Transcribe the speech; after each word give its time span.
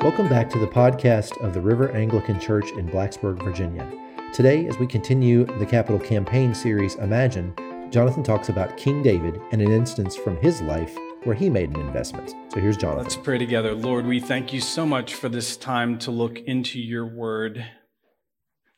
Welcome 0.00 0.28
back 0.28 0.48
to 0.50 0.60
the 0.60 0.66
podcast 0.68 1.36
of 1.44 1.52
the 1.52 1.60
River 1.60 1.90
Anglican 1.90 2.38
Church 2.38 2.70
in 2.70 2.88
Blacksburg, 2.88 3.42
Virginia. 3.42 3.84
Today, 4.32 4.64
as 4.68 4.78
we 4.78 4.86
continue 4.86 5.44
the 5.58 5.66
capital 5.66 5.98
campaign 5.98 6.54
series 6.54 6.94
Imagine, 6.94 7.52
Jonathan 7.90 8.22
talks 8.22 8.48
about 8.48 8.76
King 8.76 9.02
David 9.02 9.40
and 9.50 9.60
an 9.60 9.72
instance 9.72 10.14
from 10.14 10.36
his 10.36 10.62
life 10.62 10.96
where 11.24 11.34
he 11.34 11.50
made 11.50 11.70
an 11.70 11.80
investment. 11.80 12.32
So 12.52 12.60
here's 12.60 12.76
Jonathan. 12.76 13.02
Let's 13.02 13.16
pray 13.16 13.38
together. 13.38 13.74
Lord, 13.74 14.06
we 14.06 14.20
thank 14.20 14.52
you 14.52 14.60
so 14.60 14.86
much 14.86 15.14
for 15.14 15.28
this 15.28 15.56
time 15.56 15.98
to 15.98 16.12
look 16.12 16.38
into 16.38 16.78
your 16.78 17.04
word, 17.04 17.66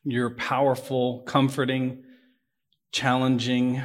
your 0.05 0.30
powerful, 0.30 1.21
comforting, 1.27 2.02
challenging 2.93 3.82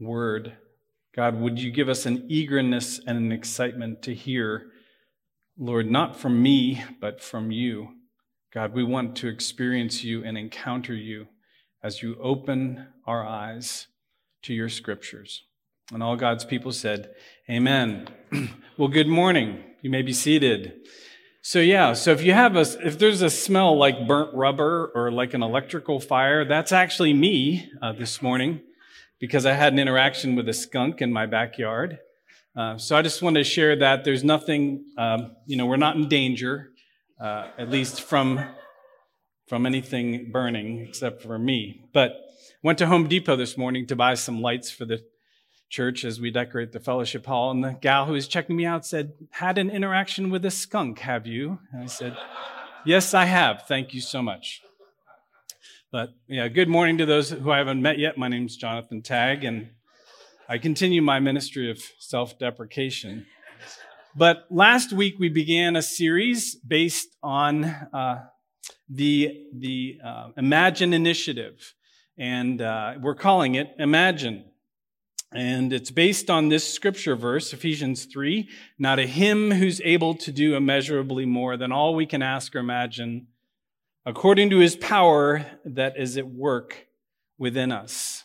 word. 0.00 0.56
God, 1.14 1.38
would 1.38 1.60
you 1.60 1.70
give 1.70 1.90
us 1.90 2.06
an 2.06 2.24
eagerness 2.30 3.00
and 3.06 3.18
an 3.18 3.32
excitement 3.32 4.00
to 4.04 4.14
hear, 4.14 4.70
Lord, 5.58 5.88
not 5.88 6.16
from 6.16 6.42
me, 6.42 6.82
but 7.00 7.20
from 7.20 7.52
you. 7.52 7.90
God, 8.52 8.74
we 8.74 8.82
want 8.82 9.16
to 9.16 9.28
experience 9.28 10.02
you 10.02 10.24
and 10.24 10.36
encounter 10.36 10.94
you 10.94 11.26
as 11.82 12.02
you 12.02 12.16
open 12.20 12.88
our 13.06 13.24
eyes 13.24 13.86
to 14.42 14.52
your 14.52 14.68
scriptures. 14.68 15.44
And 15.92 16.02
all 16.02 16.16
God's 16.16 16.44
people 16.44 16.72
said, 16.72 17.10
Amen. 17.48 18.08
well, 18.78 18.88
good 18.88 19.06
morning. 19.06 19.62
You 19.80 19.90
may 19.90 20.02
be 20.02 20.12
seated. 20.12 20.74
So 21.42 21.60
yeah, 21.60 21.92
so 21.92 22.10
if 22.10 22.22
you 22.22 22.32
have 22.32 22.56
a, 22.56 22.64
if 22.84 22.98
there's 22.98 23.22
a 23.22 23.30
smell 23.30 23.76
like 23.78 24.08
burnt 24.08 24.34
rubber 24.34 24.90
or 24.94 25.12
like 25.12 25.34
an 25.34 25.42
electrical 25.42 26.00
fire, 26.00 26.44
that's 26.44 26.72
actually 26.72 27.12
me 27.12 27.70
uh, 27.82 27.92
this 27.92 28.22
morning 28.22 28.60
because 29.20 29.46
I 29.46 29.52
had 29.52 29.72
an 29.72 29.78
interaction 29.78 30.34
with 30.34 30.48
a 30.48 30.54
skunk 30.54 31.00
in 31.00 31.12
my 31.12 31.26
backyard. 31.26 31.98
Uh, 32.56 32.78
so 32.78 32.96
I 32.96 33.02
just 33.02 33.20
wanted 33.20 33.40
to 33.40 33.44
share 33.44 33.74
that 33.76 34.04
there's 34.04 34.22
nothing, 34.22 34.84
um, 34.96 35.34
you 35.46 35.56
know, 35.56 35.66
we're 35.66 35.76
not 35.76 35.96
in 35.96 36.08
danger, 36.08 36.70
uh, 37.20 37.48
at 37.58 37.70
least 37.70 38.02
from 38.02 38.44
from 39.48 39.66
anything 39.66 40.30
burning 40.30 40.86
except 40.88 41.22
for 41.22 41.38
me. 41.38 41.84
But 41.92 42.12
went 42.62 42.78
to 42.78 42.86
Home 42.86 43.08
Depot 43.08 43.36
this 43.36 43.58
morning 43.58 43.86
to 43.88 43.96
buy 43.96 44.14
some 44.14 44.40
lights 44.40 44.70
for 44.70 44.84
the 44.84 45.04
church 45.68 46.04
as 46.04 46.20
we 46.20 46.30
decorate 46.30 46.72
the 46.72 46.80
fellowship 46.80 47.26
hall. 47.26 47.50
And 47.50 47.62
the 47.62 47.72
gal 47.72 48.06
who 48.06 48.12
was 48.12 48.28
checking 48.28 48.56
me 48.56 48.64
out 48.64 48.86
said, 48.86 49.12
Had 49.32 49.58
an 49.58 49.68
interaction 49.68 50.30
with 50.30 50.44
a 50.44 50.50
skunk, 50.50 51.00
have 51.00 51.26
you? 51.26 51.58
And 51.72 51.82
I 51.82 51.86
said, 51.86 52.16
Yes, 52.86 53.14
I 53.14 53.24
have. 53.24 53.64
Thank 53.66 53.94
you 53.94 54.00
so 54.00 54.22
much. 54.22 54.62
But 55.90 56.14
yeah, 56.26 56.48
good 56.48 56.68
morning 56.68 56.98
to 56.98 57.06
those 57.06 57.30
who 57.30 57.50
I 57.50 57.58
haven't 57.58 57.82
met 57.82 57.98
yet. 57.98 58.16
My 58.16 58.28
name's 58.28 58.56
Jonathan 58.56 59.02
Tagg, 59.02 59.44
and 59.44 59.70
I 60.46 60.58
continue 60.58 61.00
my 61.00 61.20
ministry 61.20 61.70
of 61.70 61.82
self 61.98 62.38
deprecation. 62.38 63.24
But 64.14 64.44
last 64.50 64.92
week 64.92 65.18
we 65.18 65.30
began 65.30 65.74
a 65.74 65.80
series 65.80 66.54
based 66.54 67.16
on 67.22 67.64
uh, 67.64 68.26
the, 68.86 69.46
the 69.54 69.98
uh, 70.04 70.28
Imagine 70.36 70.92
Initiative, 70.92 71.74
and 72.18 72.60
uh, 72.60 72.94
we're 73.00 73.14
calling 73.14 73.54
it 73.54 73.74
Imagine. 73.78 74.44
And 75.32 75.72
it's 75.72 75.90
based 75.90 76.28
on 76.28 76.50
this 76.50 76.70
scripture 76.70 77.16
verse, 77.16 77.54
Ephesians 77.54 78.04
3. 78.04 78.46
Now 78.78 78.96
to 78.96 79.06
him 79.06 79.50
who's 79.50 79.80
able 79.80 80.14
to 80.16 80.30
do 80.30 80.56
immeasurably 80.56 81.24
more 81.24 81.56
than 81.56 81.72
all 81.72 81.94
we 81.94 82.04
can 82.04 82.20
ask 82.20 82.54
or 82.54 82.58
imagine, 82.58 83.28
according 84.04 84.50
to 84.50 84.58
his 84.58 84.76
power 84.76 85.46
that 85.64 85.94
is 85.98 86.18
at 86.18 86.28
work 86.28 86.86
within 87.38 87.72
us. 87.72 88.23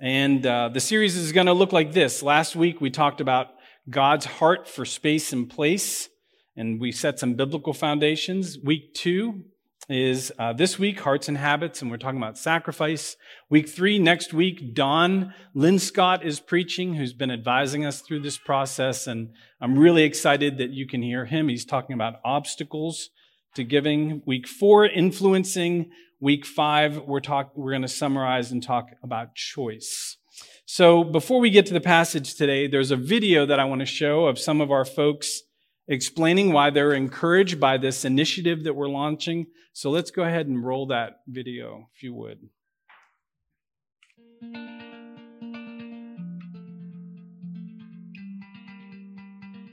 And 0.00 0.44
uh, 0.46 0.68
the 0.68 0.80
series 0.80 1.16
is 1.16 1.32
going 1.32 1.46
to 1.46 1.52
look 1.52 1.72
like 1.72 1.92
this. 1.92 2.22
Last 2.22 2.54
week 2.54 2.80
we 2.80 2.90
talked 2.90 3.20
about 3.20 3.48
God's 3.88 4.26
heart 4.26 4.68
for 4.68 4.84
space 4.84 5.32
and 5.32 5.48
place, 5.48 6.08
and 6.56 6.80
we 6.80 6.92
set 6.92 7.18
some 7.18 7.34
biblical 7.34 7.72
foundations. 7.72 8.58
Week 8.62 8.92
two, 8.94 9.44
is 9.88 10.32
uh, 10.38 10.52
this 10.52 10.78
week, 10.78 11.00
Hearts 11.00 11.28
and 11.28 11.38
Habits, 11.38 11.80
and 11.80 11.90
we're 11.90 11.96
talking 11.96 12.18
about 12.18 12.36
sacrifice. 12.36 13.16
Week 13.48 13.68
three, 13.68 13.98
next 13.98 14.34
week, 14.34 14.74
Don 14.74 15.32
Linscott 15.54 16.24
is 16.24 16.40
preaching, 16.40 16.94
who's 16.94 17.12
been 17.12 17.30
advising 17.30 17.86
us 17.86 18.00
through 18.00 18.20
this 18.20 18.36
process, 18.36 19.06
and 19.06 19.30
I'm 19.60 19.78
really 19.78 20.02
excited 20.02 20.58
that 20.58 20.70
you 20.70 20.88
can 20.88 21.02
hear 21.02 21.26
him. 21.26 21.48
He's 21.48 21.64
talking 21.64 21.94
about 21.94 22.20
obstacles 22.24 23.10
to 23.54 23.62
giving. 23.62 24.22
Week 24.26 24.48
four, 24.48 24.86
influencing. 24.86 25.90
Week 26.18 26.46
five, 26.46 27.02
we're 27.02 27.20
talk, 27.20 27.52
we're 27.54 27.72
going 27.72 27.82
to 27.82 27.88
summarize 27.88 28.50
and 28.50 28.62
talk 28.62 28.88
about 29.02 29.34
choice. 29.34 30.16
So 30.64 31.04
before 31.04 31.40
we 31.40 31.50
get 31.50 31.66
to 31.66 31.74
the 31.74 31.80
passage 31.80 32.36
today, 32.36 32.66
there's 32.66 32.90
a 32.90 32.96
video 32.96 33.44
that 33.44 33.60
I 33.60 33.64
want 33.66 33.80
to 33.80 33.86
show 33.86 34.24
of 34.24 34.38
some 34.38 34.62
of 34.62 34.70
our 34.70 34.86
folks 34.86 35.42
explaining 35.86 36.52
why 36.52 36.70
they're 36.70 36.94
encouraged 36.94 37.60
by 37.60 37.76
this 37.76 38.04
initiative 38.06 38.64
that 38.64 38.72
we're 38.72 38.88
launching. 38.88 39.48
So 39.74 39.90
let's 39.90 40.10
go 40.10 40.22
ahead 40.22 40.46
and 40.46 40.64
roll 40.64 40.86
that 40.86 41.20
video, 41.28 41.90
if 41.94 42.02
you 42.02 42.14
would. 42.14 42.48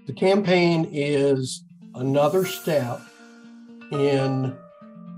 The 0.08 0.14
campaign 0.14 0.90
is 0.92 1.64
another 1.96 2.46
step 2.46 3.00
in 3.94 4.58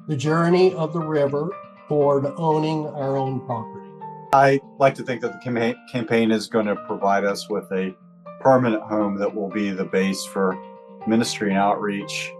the 0.07 0.15
journey 0.15 0.73
of 0.73 0.93
the 0.93 0.99
river 0.99 1.49
toward 1.87 2.25
owning 2.37 2.85
our 2.87 3.17
own 3.17 3.39
property. 3.45 3.89
I 4.33 4.59
like 4.79 4.95
to 4.95 5.03
think 5.03 5.21
that 5.21 5.33
the 5.33 5.73
campaign 5.91 6.31
is 6.31 6.47
going 6.47 6.65
to 6.65 6.75
provide 6.75 7.23
us 7.23 7.49
with 7.49 7.65
a 7.71 7.95
permanent 8.41 8.83
home 8.83 9.17
that 9.19 9.33
will 9.33 9.49
be 9.49 9.71
the 9.71 9.85
base 9.85 10.23
for 10.25 10.57
ministry 11.07 11.49
and 11.49 11.57
outreach 11.57 12.31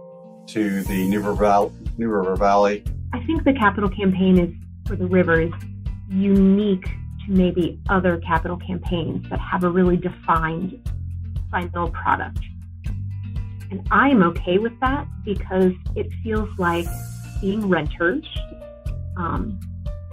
to 0.47 0.83
the 0.83 1.07
New 1.07 1.19
River, 1.19 1.33
Valley, 1.33 1.71
New 1.97 2.09
River 2.09 2.35
Valley. 2.35 2.83
I 3.13 3.23
think 3.25 3.43
the 3.43 3.53
capital 3.53 3.89
campaign 3.89 4.37
is 4.37 4.53
for 4.87 4.95
the 4.95 5.07
river 5.07 5.41
is 5.41 5.53
unique 6.09 6.83
to 6.83 7.29
maybe 7.29 7.79
other 7.89 8.17
capital 8.17 8.57
campaigns 8.57 9.27
that 9.29 9.39
have 9.39 9.63
a 9.63 9.69
really 9.69 9.97
defined 9.97 10.87
final 11.49 11.89
product. 11.89 12.39
And 13.71 13.87
I 13.89 14.09
am 14.09 14.21
okay 14.23 14.59
with 14.59 14.79
that 14.81 15.07
because 15.23 15.71
it 15.95 16.07
feels 16.23 16.49
like 16.59 16.85
being 17.45 17.69
renters 17.69 18.25
um, 19.17 19.59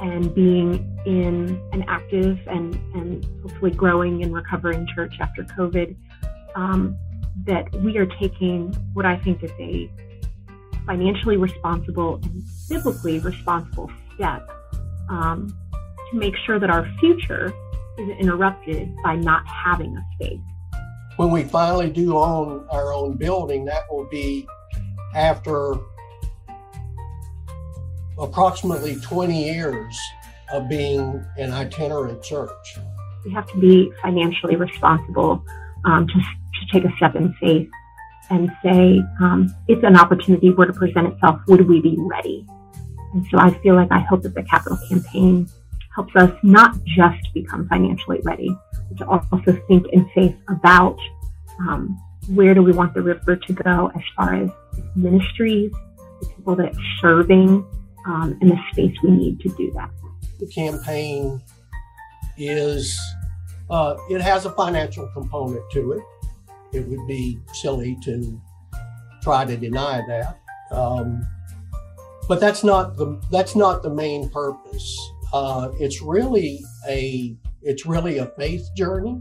and 0.01 0.35
being 0.35 1.01
in 1.07 1.59
an 1.73 1.83
active 1.89 2.39
and, 2.47 2.75
and 2.95 3.25
hopefully 3.41 3.71
growing 3.71 4.23
and 4.23 4.35
recovering 4.35 4.87
church 4.95 5.15
after 5.19 5.43
COVID. 5.45 5.97
Um, 6.55 6.95
that 7.47 7.75
we 7.77 7.97
are 7.97 8.05
taking 8.21 8.75
what 8.93 9.07
I 9.07 9.17
think 9.17 9.43
is 9.43 9.51
a 9.59 9.91
financially 10.85 11.39
responsible 11.39 12.21
and 12.23 12.43
biblically 12.69 13.19
responsible 13.21 13.91
step 14.15 14.47
um, 15.09 15.57
to 16.11 16.19
make 16.19 16.35
sure 16.45 16.59
that 16.59 16.69
our 16.69 16.87
future 17.01 17.51
isn't 17.99 18.19
interrupted 18.19 18.95
by 19.03 19.17
not 19.17 19.47
having 19.47 19.97
a 19.97 20.05
space. 20.15 20.39
When 21.17 21.31
we 21.31 21.45
finally 21.45 21.89
do 21.89 22.19
own 22.19 22.67
our 22.69 22.93
own 22.93 23.17
building, 23.17 23.65
that 23.65 23.85
will 23.91 24.09
be 24.11 24.47
after 25.15 25.77
approximately 28.19 28.97
20 28.97 29.45
years 29.45 29.99
of 30.53 30.69
being 30.69 31.25
an 31.39 31.53
itinerant 31.53 32.23
church. 32.23 32.79
We 33.25 33.33
have 33.33 33.47
to 33.53 33.61
be 33.61 33.93
financially 34.03 34.57
responsible 34.57 35.45
um, 35.85 36.07
to 36.07 36.15
to 36.15 36.73
take 36.73 36.85
a 36.85 36.95
step 36.97 37.15
in 37.17 37.33
faith 37.35 37.69
and 38.31 38.51
say, 38.65 39.01
um, 39.21 39.55
it's 39.69 39.83
an 39.85 39.97
opportunity 39.97 40.51
were 40.51 40.67
to 40.67 40.73
present 40.73 41.13
itself, 41.13 41.41
would 41.49 41.69
we 41.69 41.81
be 41.81 41.97
ready? 41.99 42.47
And 43.13 43.27
so 43.31 43.39
I 43.39 43.51
feel 43.61 43.75
like 43.75 43.91
I 43.91 44.01
hope 44.01 44.23
that 44.23 44.35
the 44.35 44.43
capital 44.45 44.79
campaign 44.89 45.49
helps 45.95 46.15
us 46.17 46.33
not 46.43 46.77
just 46.85 47.33
become 47.35 47.69
financially 47.69 48.21
ready, 48.25 48.57
but 48.89 48.99
to 48.99 49.07
also 49.07 49.61
think 49.69 49.87
in 49.93 50.09
faith 50.15 50.35
about 50.49 50.99
um, 51.61 51.99
where 52.29 52.55
do 52.55 52.63
we 52.63 52.73
want 52.73 52.95
the 52.95 53.03
river 53.03 53.37
to 53.37 53.53
go 53.53 53.91
as 53.95 54.03
far 54.17 54.35
as 54.35 54.51
ministries, 54.97 55.71
the 56.21 56.27
people 56.35 56.57
that 56.57 56.75
are 56.75 56.83
serving, 57.01 57.67
um, 58.07 58.39
and 58.41 58.51
the 58.51 58.59
space 58.73 58.97
we 59.03 59.11
need 59.11 59.41
to 59.41 59.49
do 59.51 59.73
that. 59.75 59.91
The 60.41 60.47
campaign 60.49 61.41
is, 62.37 62.99
uh, 63.71 63.97
it 64.11 64.21
has 64.21 64.45
a 64.45 64.51
financial 64.53 65.09
component 65.15 65.63
to 65.73 65.93
it 65.93 66.03
it 66.73 66.89
would 66.89 67.07
be 67.07 67.39
silly 67.53 67.97
to 68.03 68.41
try 69.23 69.45
to 69.45 69.57
deny 69.57 70.03
that. 70.09 70.41
Um, 70.71 71.27
but 72.29 72.41
that's 72.41 72.65
not 72.65 72.97
the 72.97 73.21
that's 73.31 73.55
not 73.55 73.83
the 73.83 73.91
main 73.91 74.31
purpose. 74.31 74.99
Uh, 75.33 75.71
it's 75.79 76.01
really 76.01 76.65
a 76.89 77.37
it's 77.63 77.85
really 77.87 78.19
a 78.19 78.27
faith 78.39 78.69
journey. 78.77 79.21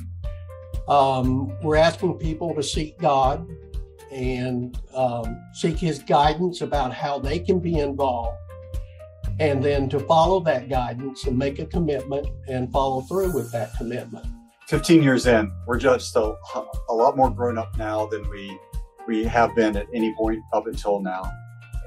Um, 0.87 1.57
we're 1.61 1.77
asking 1.77 2.15
people 2.15 2.55
to 2.55 2.63
seek 2.63 2.97
God 2.99 3.47
and 4.11 4.77
um, 4.93 5.41
seek 5.53 5.77
His 5.77 5.99
guidance 5.99 6.61
about 6.61 6.93
how 6.93 7.19
they 7.19 7.39
can 7.39 7.59
be 7.59 7.79
involved, 7.79 8.37
and 9.41 9.63
then 9.63 9.89
to 9.89 9.99
follow 10.01 10.39
that 10.39 10.69
guidance 10.69 11.25
and 11.25 11.35
make 11.35 11.57
a 11.57 11.65
commitment 11.65 12.27
and 12.47 12.71
follow 12.71 13.01
through 13.01 13.33
with 13.33 13.51
that 13.51 13.75
commitment. 13.75 14.23
15 14.67 15.01
years 15.01 15.25
in, 15.25 15.51
we're 15.65 15.79
just 15.79 16.15
a, 16.15 16.35
a 16.89 16.93
lot 16.93 17.17
more 17.17 17.31
grown 17.31 17.57
up 17.57 17.75
now 17.75 18.05
than 18.05 18.29
we 18.29 18.55
we 19.07 19.23
have 19.23 19.55
been 19.55 19.75
at 19.75 19.88
any 19.95 20.13
point 20.13 20.43
up 20.53 20.67
until 20.67 20.99
now. 21.01 21.23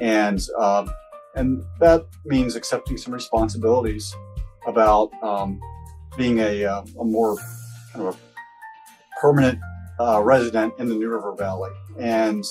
And, 0.01 0.41
um, 0.59 0.91
and 1.37 1.62
that 1.79 2.06
means 2.25 2.56
accepting 2.56 2.97
some 2.97 3.15
responsibilities 3.15 4.12
about 4.67 5.11
um, 5.23 5.61
being 6.17 6.41
a, 6.41 6.65
uh, 6.65 6.83
a 6.99 7.05
more 7.05 7.37
kind 7.93 8.09
of 8.09 8.17
a 8.17 8.19
permanent 9.21 9.61
uh, 10.01 10.21
resident 10.21 10.75
in 10.81 10.89
the 10.89 10.97
New 10.97 11.09
River 11.09 11.37
Valley. 11.37 11.71
And 12.01 12.45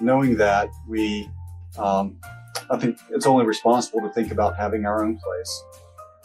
knowing 0.00 0.34
that, 0.38 0.70
we, 0.88 1.28
um, 1.76 2.16
I 2.70 2.78
think 2.78 2.98
it's 3.10 3.26
only 3.26 3.44
responsible 3.44 4.00
to 4.02 4.10
think 4.10 4.30
about 4.30 4.56
having 4.56 4.86
our 4.86 5.04
own 5.04 5.18
place. 5.18 5.64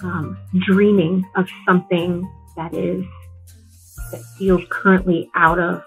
Um, 0.03 0.37
dreaming 0.67 1.25
of 1.35 1.47
something 1.67 2.29
that 2.55 2.73
is 2.73 3.03
that 4.11 4.21
feels 4.37 4.61
currently 4.69 5.29
out 5.35 5.59
of 5.59 5.83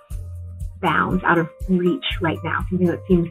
bounds, 0.81 1.23
out 1.25 1.39
of 1.39 1.49
reach 1.69 2.05
right 2.21 2.39
now, 2.43 2.65
something 2.69 2.89
that 2.89 3.01
seems 3.07 3.29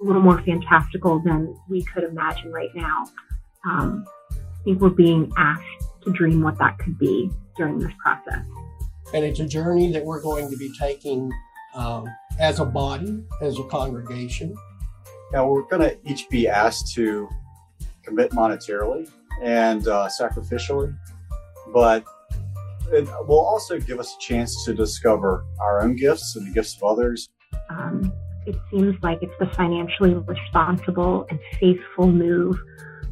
a 0.00 0.04
little 0.04 0.22
more 0.22 0.40
fantastical 0.42 1.20
than 1.20 1.56
we 1.68 1.82
could 1.82 2.04
imagine 2.04 2.52
right 2.52 2.70
now. 2.74 3.04
Um, 3.68 4.04
I 4.30 4.64
think 4.64 4.80
we're 4.80 4.90
being 4.90 5.32
asked 5.36 5.64
to 6.04 6.12
dream 6.12 6.42
what 6.42 6.58
that 6.58 6.78
could 6.78 6.98
be 6.98 7.30
during 7.56 7.78
this 7.78 7.92
process. 8.02 8.44
And 9.12 9.24
it's 9.24 9.40
a 9.40 9.46
journey 9.46 9.90
that 9.92 10.04
we're 10.04 10.22
going 10.22 10.50
to 10.50 10.56
be 10.56 10.70
taking 10.78 11.32
um, 11.74 12.06
as 12.38 12.60
a 12.60 12.64
body, 12.64 13.24
as 13.40 13.58
a 13.58 13.64
congregation. 13.64 14.54
Now, 15.32 15.48
we're 15.48 15.62
going 15.62 15.82
to 15.82 15.98
each 16.10 16.28
be 16.30 16.48
asked 16.48 16.94
to 16.94 17.28
commit 18.02 18.30
monetarily 18.32 19.10
and 19.42 19.86
uh, 19.86 20.08
sacrificially, 20.08 20.96
but 21.72 22.04
it 22.90 23.06
will 23.26 23.40
also 23.40 23.78
give 23.78 24.00
us 24.00 24.16
a 24.16 24.18
chance 24.20 24.64
to 24.64 24.74
discover 24.74 25.44
our 25.60 25.82
own 25.82 25.96
gifts 25.96 26.36
and 26.36 26.46
the 26.46 26.52
gifts 26.52 26.76
of 26.76 26.84
others. 26.84 27.28
Um, 27.68 28.12
it 28.46 28.56
seems 28.70 28.96
like 29.02 29.18
it's 29.22 29.34
the 29.38 29.46
financially 29.54 30.14
responsible 30.14 31.26
and 31.28 31.38
faithful 31.60 32.10
move 32.10 32.58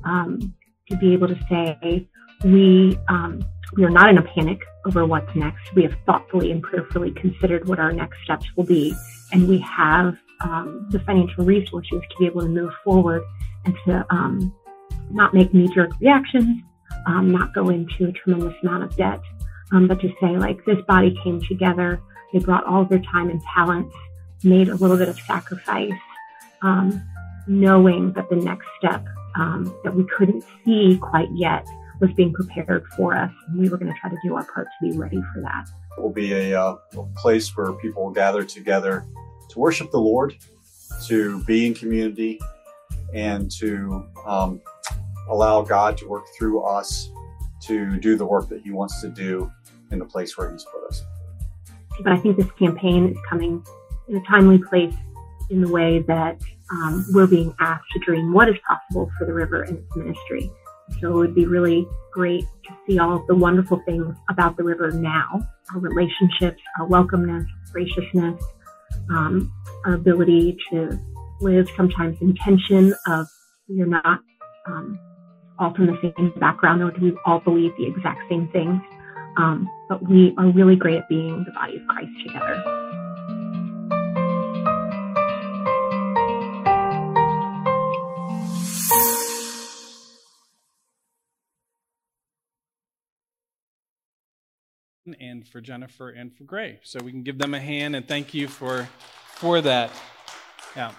um, 0.05 0.55
to 0.89 0.97
be 0.97 1.13
able 1.13 1.29
to 1.29 1.39
say 1.51 2.09
we 2.45 2.99
um, 3.09 3.45
we 3.75 3.85
are 3.85 3.91
not 3.91 4.09
in 4.09 4.19
a 4.19 4.23
panic 4.23 4.61
over 4.87 5.05
what's 5.05 5.35
next. 5.35 5.75
We 5.75 5.83
have 5.83 5.95
thoughtfully 6.07 6.53
and 6.53 6.63
prayerfully 6.63 7.11
considered 7.13 7.69
what 7.69 7.79
our 7.79 7.93
next 7.93 8.17
steps 8.25 8.47
will 8.57 8.65
be, 8.65 8.95
and 9.33 9.47
we 9.47 9.59
have 9.59 10.17
um, 10.41 10.87
the 10.91 11.01
financial 11.01 11.45
resources 11.45 12.01
to 12.11 12.17
be 12.19 12.27
able 12.27 12.43
to 12.43 12.49
move 12.49 12.73
forward 12.85 13.23
and 13.65 13.75
to 13.87 14.07
um, 14.11 14.55
not 15.11 15.35
make 15.35 15.53
knee-jerk 15.55 15.91
reactions, 16.01 16.63
um, 17.07 17.31
not 17.31 17.55
go 17.55 17.69
into 17.69 18.07
a 18.07 18.13
tremendous 18.13 18.55
amount 18.63 18.85
of 18.85 18.97
debt, 18.97 19.21
um, 19.73 19.89
but 19.89 20.01
to 20.01 20.13
say 20.21 20.37
like 20.37 20.65
this 20.65 20.79
body 20.87 21.17
came 21.23 21.41
together, 21.43 22.01
they 22.33 22.39
brought 22.39 22.65
all 22.65 22.85
their 22.85 23.03
time 23.13 23.31
and 23.31 23.41
talents, 23.55 23.95
made 24.43 24.69
a 24.69 24.75
little 24.75 24.97
bit 24.97 25.09
of 25.09 25.19
sacrifice, 25.21 25.93
um, 26.63 27.03
knowing 27.47 28.13
that 28.13 28.29
the 28.29 28.37
next 28.37 28.67
step 28.79 29.05
um, 29.37 29.75
that 29.85 29.95
we 29.95 30.05
couldn't 30.17 30.45
see 30.65 30.99
quite 31.01 31.29
yet 31.35 31.67
was 32.01 32.11
being 32.13 32.33
prepared 32.33 32.85
for 32.97 33.17
us, 33.17 33.33
and 33.49 33.59
we 33.59 33.69
were 33.69 33.79
going 33.79 33.93
to 33.93 33.99
try 33.99 34.11
to 34.11 34.17
do 34.23 34.35
our 34.35 34.45
part 34.45 34.67
to 34.67 34.91
be 34.91 34.97
ready 34.97 35.21
for 35.33 35.41
that. 35.41 35.67
It 35.97 36.03
will 36.03 36.11
be 36.11 36.33
a, 36.33 36.61
uh, 36.61 36.77
a 36.97 37.03
place 37.17 37.57
where 37.57 37.73
people 37.73 38.05
will 38.05 38.13
gather 38.13 38.45
together 38.45 39.07
to 39.57 39.61
worship 39.61 39.91
the 39.91 39.99
Lord, 39.99 40.37
to 41.07 41.43
be 41.45 41.67
in 41.67 41.75
community, 41.75 42.39
and 43.15 43.51
to 43.53 44.07
um, 44.27 44.61
allow 45.29 45.63
God 45.63 45.97
to 45.99 46.09
work 46.09 46.27
through 46.39 46.63
us 46.63 47.11
to 47.63 47.99
do 47.99 48.17
the 48.17 48.25
work 48.25 48.49
that 48.51 48.63
He 48.63 48.71
wants 48.71 49.01
to 49.01 49.09
do 49.09 49.51
in 49.91 49.99
the 49.99 50.05
place 50.05 50.37
where 50.37 50.53
He's 50.53 50.65
put 50.65 50.85
us. 50.89 51.03
But 52.03 52.13
I 52.13 52.19
think 52.19 52.37
this 52.37 52.51
campaign 52.53 53.09
is 53.09 53.17
coming 53.29 53.65
in 54.09 54.17
a 54.17 54.23
timely 54.29 54.59
place 54.59 54.95
in 55.49 55.63
the 55.63 55.69
way 55.69 56.01
that 56.01 56.41
um, 56.71 57.07
we're 57.13 57.27
being 57.27 57.55
asked 57.59 57.87
to 57.93 57.99
dream 58.01 58.33
what 58.33 58.49
is 58.49 58.57
possible 58.67 59.11
for 59.19 59.25
the 59.25 59.33
river 59.33 59.63
and 59.63 59.79
its 59.79 59.97
ministry. 59.97 60.51
So 61.01 61.09
it 61.09 61.15
would 61.15 61.35
be 61.35 61.47
really 61.47 61.87
great 62.13 62.45
to 62.65 62.77
see 62.87 62.99
all 62.99 63.17
of 63.17 63.27
the 63.27 63.35
wonderful 63.35 63.81
things 63.87 64.15
about 64.29 64.57
the 64.57 64.65
river 64.65 64.91
now 64.93 65.49
our 65.75 65.81
relationships, 65.81 66.63
our 66.79 66.87
welcomeness, 66.87 67.45
graciousness, 67.73 68.41
um, 69.11 69.53
ability 69.85 70.57
to 70.71 70.99
live 71.41 71.69
sometimes 71.77 72.17
in 72.21 72.35
tension 72.37 72.95
of 73.07 73.27
we're 73.69 73.87
not 73.87 74.21
um, 74.67 74.99
all 75.59 75.75
from 75.75 75.87
the 75.87 76.13
same 76.17 76.33
background, 76.39 76.83
or 76.83 76.91
do 76.91 77.01
we 77.01 77.17
all 77.25 77.41
believe 77.41 77.73
the 77.79 77.87
exact 77.87 78.21
same 78.29 78.49
things. 78.49 78.81
Um, 79.37 79.69
but 79.89 80.03
we 80.09 80.35
are 80.39 80.51
really 80.51 80.77
great 80.77 80.99
at 80.99 81.09
being 81.09 81.45
the 81.45 81.53
body 81.53 81.77
of 81.77 81.87
Christ 81.89 82.11
together. 82.27 83.06
And 95.21 95.47
for 95.47 95.61
Jennifer 95.61 96.11
and 96.11 96.35
for 96.35 96.45
Gray. 96.45 96.81
So 96.83 97.01
we 97.03 97.11
can 97.13 97.23
give 97.23 97.39
them 97.39 97.55
a 97.55 97.61
hand 97.61 97.95
and 97.95 98.07
thank 98.07 98.35
you 98.35 98.49
for 98.49 98.89
for 99.37 99.61
that. 99.61 99.91
Yeah 100.75 100.93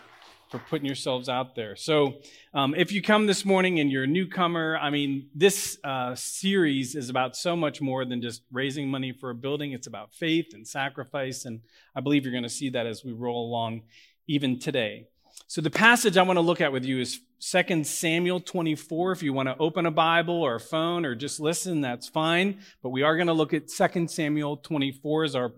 for 0.50 0.60
putting 0.60 0.86
yourselves 0.86 1.28
out 1.28 1.56
there. 1.56 1.76
So, 1.76 2.16
um, 2.54 2.74
if 2.74 2.92
you 2.92 3.02
come 3.02 3.26
this 3.26 3.44
morning 3.44 3.80
and 3.80 3.92
you're 3.92 4.04
a 4.04 4.08
newcomer, 4.08 4.78
I 4.78 4.90
mean, 4.90 5.28
this 5.36 5.78
uh, 5.84 6.16
series 6.16 6.96
is 6.96 7.10
about 7.10 7.36
so 7.36 7.56
much 7.56 7.82
more 7.82 8.06
than 8.06 8.22
just 8.22 8.44
raising 8.52 8.90
money 8.90 9.12
for 9.12 9.30
a 9.30 9.36
building. 9.36 9.74
It's 9.74 9.88
about 9.88 10.14
faith 10.14 10.54
and 10.54 10.66
sacrifice, 10.66 11.46
and 11.46 11.62
I 11.96 12.02
believe 12.02 12.24
you're 12.24 12.32
going 12.32 12.44
to 12.44 12.50
see 12.50 12.70
that 12.70 12.86
as 12.86 13.04
we 13.04 13.12
roll 13.12 13.46
along 13.48 13.84
even 14.28 14.60
today. 14.60 15.08
So, 15.46 15.62
the 15.62 15.70
passage 15.70 16.18
I 16.18 16.24
want 16.24 16.38
to 16.38 16.42
look 16.42 16.62
at 16.62 16.72
with 16.72 16.84
you 16.84 17.00
is 17.00 17.22
2 17.40 17.84
Samuel 17.84 18.40
24. 18.40 19.12
If 19.12 19.24
you 19.24 19.32
want 19.34 19.48
to 19.48 19.58
open 19.58 19.86
a 19.86 19.92
Bible 19.92 20.42
or 20.42 20.56
a 20.56 20.60
phone 20.60 21.06
or 21.06 21.14
just 21.14 21.40
listen, 21.40 21.82
that's 21.82 22.08
fine. 22.08 22.60
But 22.82 22.90
we 22.90 23.04
are 23.04 23.16
going 23.16 23.28
to 23.28 23.34
look 23.34 23.54
at 23.54 23.68
2 23.68 24.08
Samuel 24.08 24.58
24 24.58 25.24
as 25.24 25.36
our 25.36 25.54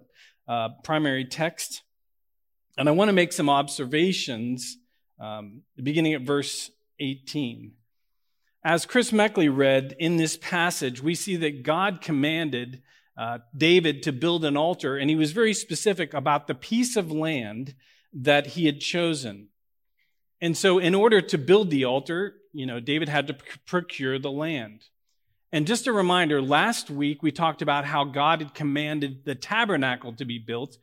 uh, 0.48 0.70
primary 0.84 1.26
text. 1.26 1.84
And 2.78 2.90
I 2.90 2.92
want 2.92 3.10
to 3.10 3.14
make 3.14 3.34
some 3.34 3.50
observations 3.50 4.78
um, 5.20 5.62
beginning 5.82 6.14
at 6.14 6.22
verse 6.22 6.72
18. 7.00 7.74
As 8.64 8.86
Chris 8.86 9.12
Meckley 9.12 9.50
read 9.54 9.96
in 10.00 10.18
this 10.18 10.38
passage, 10.38 11.02
we 11.02 11.16
see 11.16 11.38
that 11.38 11.64
God 11.64 12.02
commanded 12.02 12.82
uh, 13.18 13.40
David 13.56 14.04
to 14.04 14.12
build 14.12 14.46
an 14.46 14.58
altar, 14.58 14.98
and 14.98 15.10
he 15.10 15.16
was 15.16 15.32
very 15.32 15.54
specific 15.54 16.14
about 16.14 16.48
the 16.48 16.56
piece 16.56 16.96
of 16.96 17.12
land 17.12 17.76
that 18.14 18.48
he 18.48 18.66
had 18.66 18.80
chosen. 18.80 19.48
And 20.42 20.56
so, 20.56 20.80
in 20.80 20.96
order 20.96 21.22
to 21.22 21.38
build 21.38 21.70
the 21.70 21.86
altar, 21.86 22.36
you 22.54 22.66
know, 22.66 22.80
David 22.80 23.10
had 23.10 23.28
to 23.28 23.38
procure 23.66 24.18
the 24.20 24.32
land. 24.32 24.86
And 25.52 25.66
just 25.66 25.88
a 25.88 25.94
reminder, 25.94 26.42
last 26.42 26.90
week 26.90 27.24
we 27.24 27.32
talked 27.32 27.62
about 27.62 27.86
how 27.86 28.04
God 28.04 28.42
had 28.42 28.54
commanded 28.54 29.26
the 29.26 29.36
tabernacle 29.36 30.14
to 30.14 30.26
be 30.26 30.38
built 30.38 30.78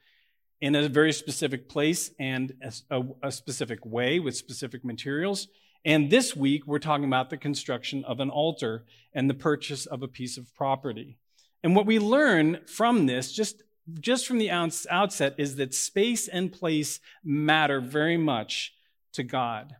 in 0.60 0.74
a 0.74 0.88
very 0.88 1.12
specific 1.12 1.68
place 1.68 2.10
and 2.18 2.54
a, 2.90 3.04
a, 3.22 3.30
specific 3.30 3.84
way 3.84 4.18
with 4.18 4.36
specific 4.36 4.84
materials. 4.84 5.48
And 5.84 6.10
this 6.10 6.34
week, 6.34 6.66
we're 6.66 6.78
talking 6.78 7.04
about 7.04 7.30
the 7.30 7.36
construction 7.36 8.04
of 8.04 8.20
an 8.20 8.30
altar 8.30 8.84
and 9.12 9.30
the 9.30 9.34
purchase 9.34 9.86
of 9.86 10.02
a 10.02 10.08
piece 10.08 10.36
of 10.36 10.52
property. 10.54 11.18
And 11.62 11.76
what 11.76 11.86
we 11.86 11.98
learn 11.98 12.60
from 12.66 13.06
this, 13.06 13.32
just, 13.32 13.62
just 14.00 14.26
from 14.26 14.38
the 14.38 14.50
outset, 14.50 15.34
is 15.38 15.56
that 15.56 15.74
space 15.74 16.26
and 16.26 16.50
place 16.50 16.98
matter 17.22 17.80
very 17.80 18.16
much 18.16 18.72
to 19.16 19.22
God. 19.22 19.76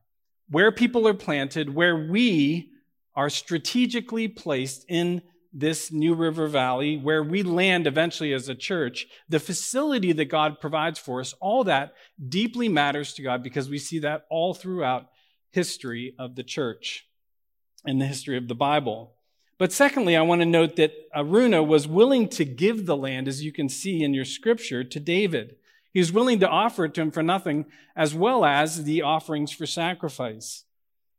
Where 0.49 0.71
people 0.71 1.09
are 1.09 1.15
planted, 1.15 1.75
where 1.75 1.97
we 1.97 2.71
are 3.15 3.31
strategically 3.31 4.29
placed 4.29 4.85
in 4.89 5.23
this 5.53 5.91
New 5.91 6.15
River 6.15 6.49
Valley, 6.49 6.99
where 6.99 7.23
we 7.23 7.43
land 7.43 7.87
eventually 7.87 8.35
as 8.35 8.49
a 8.49 8.55
church, 8.55 9.07
the 9.29 9.41
facility 9.41 10.13
that 10.13 10.27
God 10.27 10.61
provides 10.61 10.99
for 10.99 11.21
us, 11.21 11.35
all 11.41 11.65
that 11.65 11.95
deeply 12.29 12.69
matters 12.69 13.15
to 13.15 13.23
God 13.23 13.43
because 13.43 13.71
we 13.71 13.79
see 13.79 14.01
that 14.01 14.27
all 14.29 14.53
throughout 14.53 15.07
history 15.51 16.15
of 16.19 16.37
the 16.37 16.43
church 16.43 17.07
and 17.87 18.01
the 18.01 18.07
history 18.07 18.37
of 18.37 18.49
the 18.49 18.55
Bible. 18.55 19.15
But 19.59 19.73
secondly, 19.73 20.15
I 20.15 20.23
want 20.23 20.43
to 20.43 20.47
note 20.47 20.77
that 20.77 20.93
Araunah 21.15 21.67
was 21.67 21.89
willing 21.89 22.29
to 22.31 22.45
give 22.45 22.85
the 22.85 22.97
land, 22.97 23.27
as 23.27 23.43
you 23.43 23.53
can 23.53 23.71
see 23.71 24.03
in 24.03 24.13
your 24.13 24.27
scripture, 24.27 24.85
to 24.85 25.01
David. 25.01 25.57
He 25.97 26.01
was 26.01 26.13
willing 26.13 26.41
to 26.41 26.49
offer 26.51 26.85
it 26.85 26.93
to 26.93 27.01
him 27.01 27.11
for 27.11 27.23
nothing, 27.23 27.65
as 27.97 28.15
well 28.15 28.45
as 28.45 28.85
the 28.85 29.01
offerings 29.01 29.51
for 29.51 29.65
sacrifice. 29.65 30.65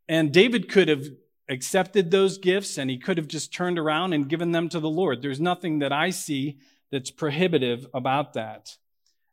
And 0.08 0.32
David 0.32 0.70
could 0.70 0.88
have 0.88 1.04
accepted 1.50 2.12
those 2.12 2.38
gifts 2.38 2.78
and 2.78 2.88
he 2.88 3.00
could 3.00 3.18
have 3.18 3.28
just 3.28 3.52
turned 3.52 3.80
around 3.80 4.14
and 4.14 4.30
given 4.30 4.52
them 4.52 4.70
to 4.70 4.80
the 4.80 4.88
Lord. 4.88 5.24
There's 5.24 5.40
nothing 5.40 5.80
that 5.80 5.92
I 5.92 6.12
see 6.12 6.60
that's 6.92 7.10
prohibitive 7.10 7.88
about 7.92 8.34
that. 8.34 8.78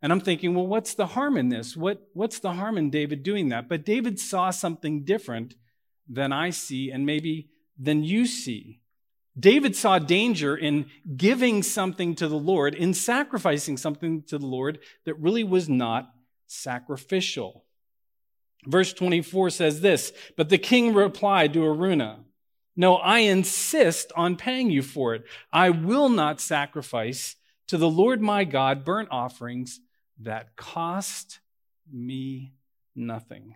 And 0.01 0.13
I'm 0.13 0.21
thinking, 0.23 0.55
well, 0.55 0.67
what's 0.67 0.95
the 0.95 1.09
harm 1.09 1.37
in 1.37 1.51
this? 1.51 1.77
What, 1.77 2.09
what's 2.15 2.39
the 2.39 2.55
harm 2.55 2.79
in 2.79 2.89
David 2.89 3.23
doing 3.23 3.51
that? 3.51 3.69
But 3.69 3.85
David 3.85 4.19
saw 4.19 4.49
something 4.49 5.05
different 5.05 5.57
than 6.09 6.33
I 6.33 6.49
see 6.49 6.91
and 6.91 7.05
maybe 7.05 7.51
than 7.79 8.03
you 8.03 8.25
see. 8.25 8.81
David 9.39 9.75
saw 9.75 9.99
danger 9.99 10.57
in 10.57 10.87
giving 11.17 11.63
something 11.63 12.15
to 12.17 12.29
the 12.29 12.39
Lord, 12.39 12.75
in 12.75 12.95
sacrificing 12.95 13.77
something 13.77 14.23
to 14.29 14.39
the 14.39 14.47
Lord 14.47 14.79
that 15.05 15.19
really 15.19 15.43
was 15.43 15.69
not 15.69 16.11
sacrificial. 16.47 17.65
Verse 18.67 18.93
24 18.93 19.51
says 19.51 19.81
this 19.81 20.13
But 20.37 20.49
the 20.49 20.59
king 20.59 20.95
replied 20.95 21.53
to 21.55 21.61
Araunah, 21.61 22.21
No, 22.77 22.97
I 22.97 23.21
insist 23.21 24.13
on 24.17 24.37
paying 24.37 24.71
you 24.71 24.83
for 24.83 25.15
it. 25.15 25.25
I 25.53 25.71
will 25.71 26.09
not 26.09 26.41
sacrifice 26.41 27.37
to 27.69 27.77
the 27.77 27.91
Lord 27.91 28.21
my 28.21 28.45
God 28.45 28.85
burnt 28.85 29.09
offerings 29.11 29.81
that 30.21 30.57
cost 30.57 31.41
me 31.93 32.53
nothing. 32.95 33.55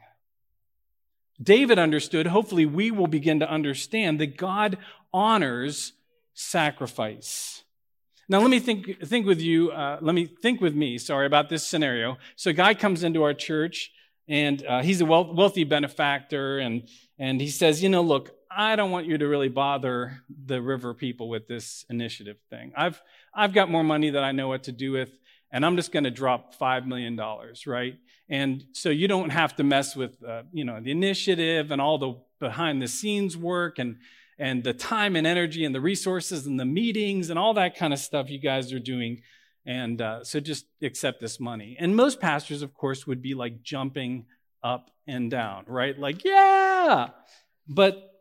David 1.41 1.79
understood, 1.79 2.27
hopefully, 2.27 2.67
we 2.67 2.91
will 2.91 3.07
begin 3.07 3.41
to 3.41 3.51
understand 3.51 4.21
that 4.21 4.37
God 4.37 4.79
honors 5.13 5.93
sacrifice. 6.35 7.63
Now, 8.29 8.41
let 8.41 8.51
me 8.51 8.61
think, 8.61 9.01
think 9.05 9.27
with 9.27 9.41
you, 9.41 9.71
uh, 9.71 9.99
let 10.01 10.15
me 10.15 10.27
think 10.27 10.61
with 10.61 10.75
me, 10.75 10.99
sorry, 10.99 11.27
about 11.27 11.49
this 11.49 11.67
scenario. 11.67 12.19
So, 12.37 12.51
a 12.51 12.53
guy 12.55 12.75
comes 12.75 13.03
into 13.03 13.23
our 13.23 13.35
church 13.35 13.93
and 14.29 14.65
uh, 14.67 14.83
he's 14.83 15.01
a 15.01 15.07
wealthy 15.07 15.65
benefactor, 15.65 16.59
and, 16.59 16.87
and 17.19 17.41
he 17.41 17.49
says, 17.49 17.83
You 17.83 17.89
know, 17.89 18.03
look, 18.03 18.31
I 18.51 18.77
don't 18.77 18.91
want 18.91 19.07
you 19.07 19.17
to 19.17 19.27
really 19.27 19.49
bother 19.49 20.23
the 20.45 20.61
river 20.61 20.93
people 20.93 21.31
with 21.31 21.49
this 21.49 21.87
initiative 21.89 22.37
thing. 22.51 22.73
I've, 22.77 23.01
I've 23.35 23.55
got 23.55 23.71
more 23.71 23.83
money 23.83 24.11
that 24.11 24.23
I 24.23 24.33
know 24.33 24.49
what 24.49 24.65
to 24.65 24.73
do 24.73 24.93
with, 24.93 25.11
and 25.51 25.65
I'm 25.65 25.77
just 25.77 25.93
going 25.93 26.05
to 26.05 26.11
drop 26.11 26.55
$5 26.57 26.87
million, 26.87 27.19
right? 27.67 27.97
And 28.29 28.65
so 28.73 28.91
you 28.91 29.09
don't 29.09 29.31
have 29.31 29.57
to 29.57 29.65
mess 29.65 29.97
with, 29.97 30.23
uh, 30.23 30.43
you 30.53 30.65
know, 30.65 30.81
the 30.81 30.91
initiative 30.91 31.71
and 31.71 31.81
all 31.81 31.99
the 31.99 32.15
behind 32.39 32.83
the 32.83 32.89
scenes 32.89 33.37
work 33.37 33.79
and, 33.79 33.97
and 34.39 34.63
the 34.63 34.75
time 34.75 35.17
and 35.17 35.27
energy 35.27 35.65
and 35.65 35.75
the 35.75 35.81
resources 35.81 36.47
and 36.47 36.61
the 36.61 36.65
meetings 36.65 37.31
and 37.31 37.39
all 37.39 37.55
that 37.55 37.77
kind 37.77 37.93
of 37.93 37.99
stuff 37.99 38.31
you 38.31 38.39
guys 38.39 38.73
are 38.73 38.79
doing. 38.79 39.23
And 39.65 40.01
uh, 40.01 40.25
so 40.25 40.41
just 40.41 40.67
accept 40.83 41.21
this 41.21 41.41
money. 41.41 41.77
And 41.79 41.97
most 41.97 42.21
pastors, 42.21 42.63
of 42.63 42.75
course, 42.75 43.07
would 43.07 43.23
be 43.23 43.35
like 43.35 43.63
jumping 43.63 44.27
up 44.63 44.91
and 45.07 45.31
down, 45.31 45.65
right? 45.67 45.99
Like, 45.99 46.25
yeah. 46.25 47.09
But 47.67 48.15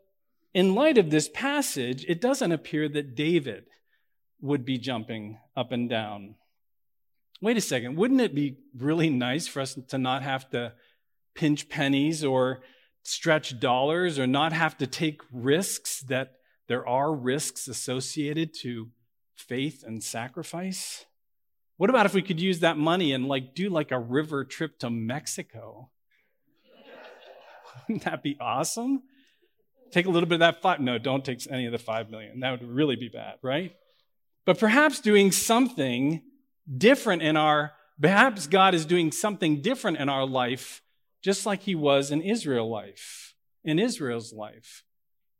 in 0.54 0.74
light 0.74 0.98
of 0.98 1.10
this 1.10 1.28
passage, 1.28 2.04
it 2.08 2.20
doesn't 2.20 2.52
appear 2.52 2.88
that 2.88 3.14
David 3.14 3.64
would 4.40 4.64
be 4.64 4.78
jumping 4.78 5.38
up 5.56 5.72
and 5.72 5.88
down. 5.88 6.36
Wait 7.40 7.56
a 7.56 7.60
second, 7.60 7.96
wouldn't 7.96 8.20
it 8.20 8.34
be 8.34 8.56
really 8.76 9.08
nice 9.08 9.46
for 9.46 9.60
us 9.60 9.78
to 9.88 9.98
not 9.98 10.22
have 10.22 10.48
to 10.50 10.72
pinch 11.34 11.68
pennies 11.68 12.24
or 12.24 12.60
stretch 13.04 13.60
dollars 13.60 14.18
or 14.18 14.26
not 14.26 14.52
have 14.52 14.76
to 14.76 14.86
take 14.86 15.20
risks 15.32 16.00
that 16.00 16.32
there 16.66 16.86
are 16.86 17.14
risks 17.14 17.68
associated 17.68 18.52
to 18.52 18.88
faith 19.36 19.84
and 19.86 20.02
sacrifice? 20.02 21.06
What 21.76 21.90
about 21.90 22.06
if 22.06 22.14
we 22.14 22.22
could 22.22 22.40
use 22.40 22.60
that 22.60 22.76
money 22.76 23.12
and 23.12 23.28
like 23.28 23.54
do 23.54 23.70
like 23.70 23.92
a 23.92 23.98
river 24.00 24.44
trip 24.44 24.80
to 24.80 24.90
Mexico? 24.90 25.90
Wouldn't 27.88 28.04
that 28.04 28.22
be 28.22 28.36
awesome? 28.40 29.04
Take 29.92 30.06
a 30.06 30.10
little 30.10 30.28
bit 30.28 30.36
of 30.36 30.40
that 30.40 30.60
five. 30.60 30.80
No, 30.80 30.98
don't 30.98 31.24
take 31.24 31.40
any 31.50 31.66
of 31.66 31.72
the 31.72 31.78
five 31.78 32.10
million. 32.10 32.40
That 32.40 32.50
would 32.50 32.68
really 32.68 32.96
be 32.96 33.08
bad, 33.08 33.36
right? 33.42 33.74
But 34.44 34.58
perhaps 34.58 35.00
doing 35.00 35.30
something 35.30 36.22
different 36.76 37.22
in 37.22 37.36
our, 37.36 37.72
perhaps 38.00 38.46
God 38.46 38.74
is 38.74 38.84
doing 38.84 39.12
something 39.12 39.62
different 39.62 39.98
in 39.98 40.08
our 40.08 40.26
life 40.26 40.82
just 41.22 41.46
like 41.46 41.62
he 41.62 41.74
was 41.74 42.10
in 42.10 42.22
Israel 42.22 42.68
life, 42.70 43.34
in 43.64 43.78
Israel's 43.78 44.32
life. 44.32 44.84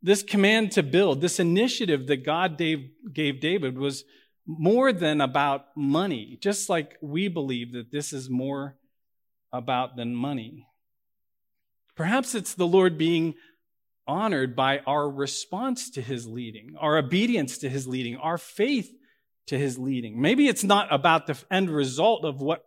This 0.03 0.23
command 0.23 0.73
to 0.73 0.83
build, 0.83 1.21
this 1.21 1.41
initiative 1.41 2.07
that 2.07 2.25
God 2.25 2.57
gave, 2.59 2.91
gave 3.13 3.41
David 3.41 3.79
was 3.79 4.05
more 4.47 4.93
than 4.93 5.21
about 5.21 5.77
money, 5.77 6.39
just 6.41 6.69
like 6.69 6.97
we 7.01 7.29
believe 7.29 7.73
that 7.73 7.91
this 7.93 8.13
is 8.13 8.31
more 8.31 8.77
about 9.53 9.97
than 9.97 10.15
money. 10.15 10.67
Perhaps 11.95 12.35
it's 12.35 12.55
the 12.55 12.67
Lord 12.67 12.97
being 12.97 13.35
honored 14.07 14.57
by 14.57 14.79
our 14.87 15.09
response 15.09 15.91
to 15.91 16.01
his 16.01 16.27
leading, 16.27 16.75
our 16.81 16.97
obedience 16.97 17.59
to 17.59 17.69
his 17.69 17.87
leading, 17.87 18.17
our 18.17 18.39
faith 18.39 18.98
to 19.49 19.59
his 19.59 19.79
leading. 19.79 20.21
Maybe 20.21 20.49
it's 20.49 20.65
not 20.65 20.93
about 20.93 21.27
the 21.27 21.39
end 21.51 21.71
result 21.71 22.25
of 22.25 22.41
what 22.41 22.65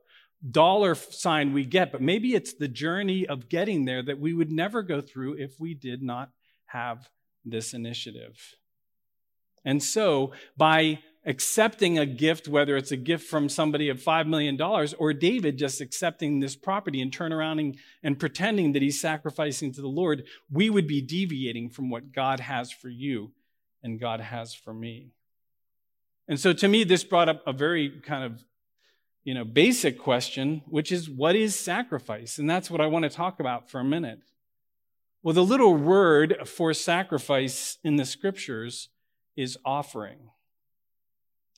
dollar 0.50 0.96
sign 0.96 1.54
we 1.54 1.66
get, 1.66 1.92
but 1.92 2.02
maybe 2.02 2.34
it's 2.34 2.54
the 2.54 2.68
journey 2.68 3.28
of 3.28 3.50
getting 3.50 3.86
there 3.86 4.04
that 4.04 4.20
we 4.20 4.34
would 4.34 4.52
never 4.52 4.82
go 4.82 5.02
through 5.02 5.34
if 5.34 5.60
we 5.60 5.74
did 5.74 6.02
not 6.02 6.30
have 6.66 7.10
this 7.46 7.74
initiative. 7.74 8.56
And 9.64 9.82
so, 9.82 10.34
by 10.58 11.00
accepting 11.26 12.00
a 12.00 12.06
gift, 12.06 12.48
whether 12.48 12.76
it's 12.76 12.92
a 12.92 12.98
gift 12.98 13.28
from 13.30 13.48
somebody 13.48 13.90
of 13.90 14.02
$5 14.02 14.28
million 14.28 14.60
or 14.98 15.14
David 15.14 15.58
just 15.58 15.80
accepting 15.80 16.40
this 16.40 16.56
property 16.56 17.00
and 17.00 17.14
turn 17.14 17.32
around 17.32 17.60
and, 17.60 17.78
and 18.02 18.20
pretending 18.20 18.72
that 18.74 18.82
he's 18.82 19.00
sacrificing 19.00 19.72
to 19.74 19.82
the 19.82 19.88
Lord, 19.88 20.24
we 20.50 20.72
would 20.72 20.88
be 20.88 21.02
deviating 21.02 21.70
from 21.70 21.92
what 21.92 22.12
God 22.12 22.40
has 22.40 22.72
for 22.72 22.90
you 22.90 23.34
and 23.84 24.00
God 24.00 24.20
has 24.20 24.56
for 24.56 24.74
me. 24.74 25.12
And 26.32 26.40
so 26.40 26.54
to 26.54 26.68
me, 26.70 26.86
this 26.86 27.04
brought 27.04 27.28
up 27.28 27.46
a 27.46 27.52
very 27.52 27.90
kind 27.90 28.24
of 28.24 28.46
you 29.26 29.34
know, 29.34 29.44
basic 29.44 30.00
question, 30.00 30.62
which 30.66 30.90
is 30.90 31.10
what 31.10 31.36
is 31.36 31.60
sacrifice? 31.60 32.38
And 32.38 32.50
that's 32.50 32.72
what 32.72 32.80
I 32.80 32.86
want 32.86 33.04
to 33.04 33.10
talk 33.10 33.42
about 33.42 33.70
for 33.70 33.82
a 33.82 33.84
minute. 33.84 34.22
Well, 35.22 35.36
the 35.36 35.44
little 35.44 35.76
word 35.76 36.48
for 36.48 36.74
sacrifice 36.74 37.80
in 37.84 37.98
the 37.98 38.06
scriptures 38.06 38.88
is 39.36 39.58
offering. 39.66 40.30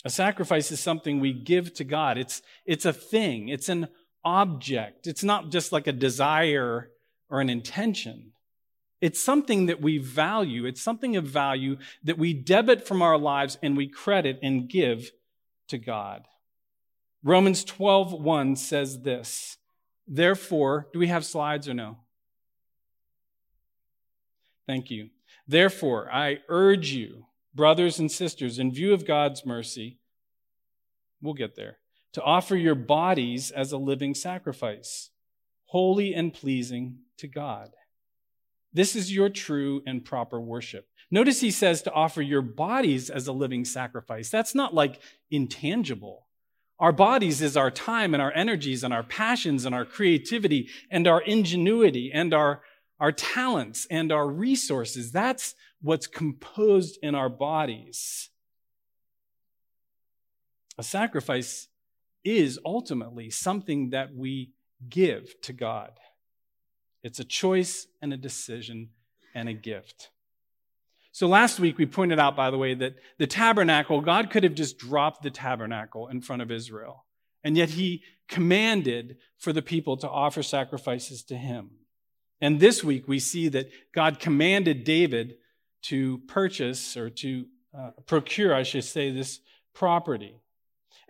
A 0.04 0.10
sacrifice 0.10 0.72
is 0.72 0.80
something 0.80 1.20
we 1.20 1.34
give 1.34 1.76
to 1.76 1.84
God. 1.84 2.18
It's, 2.18 2.42
it's 2.66 2.86
a 2.86 2.94
thing. 2.94 3.50
It's 3.50 3.70
an 3.70 3.90
object. 4.26 5.06
It's 5.06 5.24
not 5.24 5.52
just 5.52 5.72
like 5.72 5.86
a 5.86 5.92
desire 5.92 6.90
or 7.30 7.42
an 7.42 7.50
intention. 7.52 8.33
It's 9.04 9.20
something 9.20 9.66
that 9.66 9.82
we 9.82 9.98
value. 9.98 10.66
It's 10.66 10.82
something 10.82 11.18
of 11.18 11.26
value 11.26 11.76
that 12.06 12.18
we 12.18 12.34
debit 12.34 12.88
from 12.88 13.02
our 13.02 13.18
lives 13.18 13.58
and 13.62 13.76
we 13.76 13.86
credit 13.86 14.40
and 14.42 14.70
give 14.70 15.12
to 15.68 15.78
God. 15.78 16.26
Romans 17.22 17.66
12:1 17.66 18.56
says 18.56 19.02
this. 19.02 19.58
Therefore, 20.08 20.88
do 20.94 21.00
we 21.00 21.08
have 21.08 21.26
slides 21.26 21.68
or 21.68 21.74
no? 21.74 21.98
Thank 24.66 24.90
you. 24.90 25.10
Therefore, 25.46 26.10
I 26.10 26.40
urge 26.48 26.92
you, 26.92 27.26
brothers 27.54 28.00
and 28.00 28.10
sisters, 28.10 28.58
in 28.58 28.72
view 28.72 28.94
of 28.94 29.06
God's 29.06 29.46
mercy, 29.46 30.00
we'll 31.22 31.34
get 31.34 31.56
there, 31.56 31.80
to 32.14 32.22
offer 32.22 32.56
your 32.56 32.76
bodies 32.76 33.52
as 33.52 33.74
a 33.74 33.78
living 33.78 34.16
sacrifice, 34.16 35.10
holy 35.66 36.14
and 36.14 36.34
pleasing 36.34 37.00
to 37.18 37.28
God. 37.28 37.76
This 38.74 38.96
is 38.96 39.14
your 39.14 39.30
true 39.30 39.84
and 39.86 40.04
proper 40.04 40.40
worship. 40.42 40.88
Notice 41.12 41.42
he 41.42 41.52
says 41.52 41.84
to 41.84 41.94
offer 41.94 42.22
your 42.22 42.42
bodies 42.42 43.10
as 43.10 43.28
a 43.28 43.34
living 43.34 43.66
sacrifice. 43.66 44.30
That's 44.30 44.56
not 44.56 44.74
like 44.74 45.00
intangible. 45.30 46.26
Our 46.80 46.92
bodies 46.92 47.42
is 47.42 47.56
our 47.56 47.70
time 47.70 48.14
and 48.14 48.22
our 48.22 48.34
energies 48.34 48.84
and 48.84 48.94
our 48.94 49.04
passions 49.04 49.66
and 49.66 49.76
our 49.76 49.86
creativity 49.86 50.70
and 50.90 51.08
our 51.08 51.22
ingenuity 51.22 52.12
and 52.12 52.34
our, 52.34 52.62
our 53.00 53.12
talents 53.12 53.86
and 53.92 54.12
our 54.12 54.28
resources. 54.28 55.12
That's 55.12 55.54
what's 55.82 56.08
composed 56.08 56.98
in 57.04 57.14
our 57.14 57.30
bodies. 57.30 58.30
A 60.78 60.84
sacrifice 60.84 61.68
is 62.24 62.60
ultimately 62.66 63.30
something 63.30 63.92
that 63.92 64.16
we 64.16 64.52
give 64.90 65.40
to 65.42 65.54
God. 65.54 65.92
It's 67.04 67.20
a 67.20 67.26
choice 67.26 67.88
and 68.02 68.14
a 68.14 68.18
decision 68.18 68.90
and 69.36 69.50
a 69.50 69.54
gift. 69.54 70.10
So 71.12 71.28
last 71.28 71.60
week 71.60 71.78
we 71.78 71.86
pointed 71.86 72.18
out, 72.18 72.36
by 72.36 72.50
the 72.50 72.58
way, 72.58 72.74
that 72.74 72.96
the 73.20 73.28
tabernacle, 73.28 74.02
God 74.02 74.32
could 74.32 74.44
have 74.44 74.56
just 74.56 74.80
dropped 74.80 75.22
the 75.22 75.30
tabernacle 75.30 76.08
in 76.08 76.22
front 76.22 76.42
of 76.42 76.50
Israel. 76.50 77.06
And 77.44 77.56
yet 77.56 77.70
he 77.70 78.02
commanded 78.28 79.18
for 79.38 79.54
the 79.54 79.62
people 79.62 79.98
to 79.98 80.10
offer 80.10 80.42
sacrifices 80.42 81.24
to 81.26 81.36
him. 81.36 81.72
And 82.42 82.60
this 82.60 82.84
week 82.84 83.08
we 83.08 83.20
see 83.20 83.48
that 83.50 83.70
God 83.94 84.20
commanded 84.20 84.86
David 84.86 85.36
to 85.84 86.20
purchase 86.28 86.98
or 86.98 87.10
to 87.10 87.46
uh, 87.78 87.92
procure, 88.06 88.56
I 88.56 88.64
should 88.64 88.84
say, 88.84 89.12
this 89.12 89.40
property. 89.74 90.36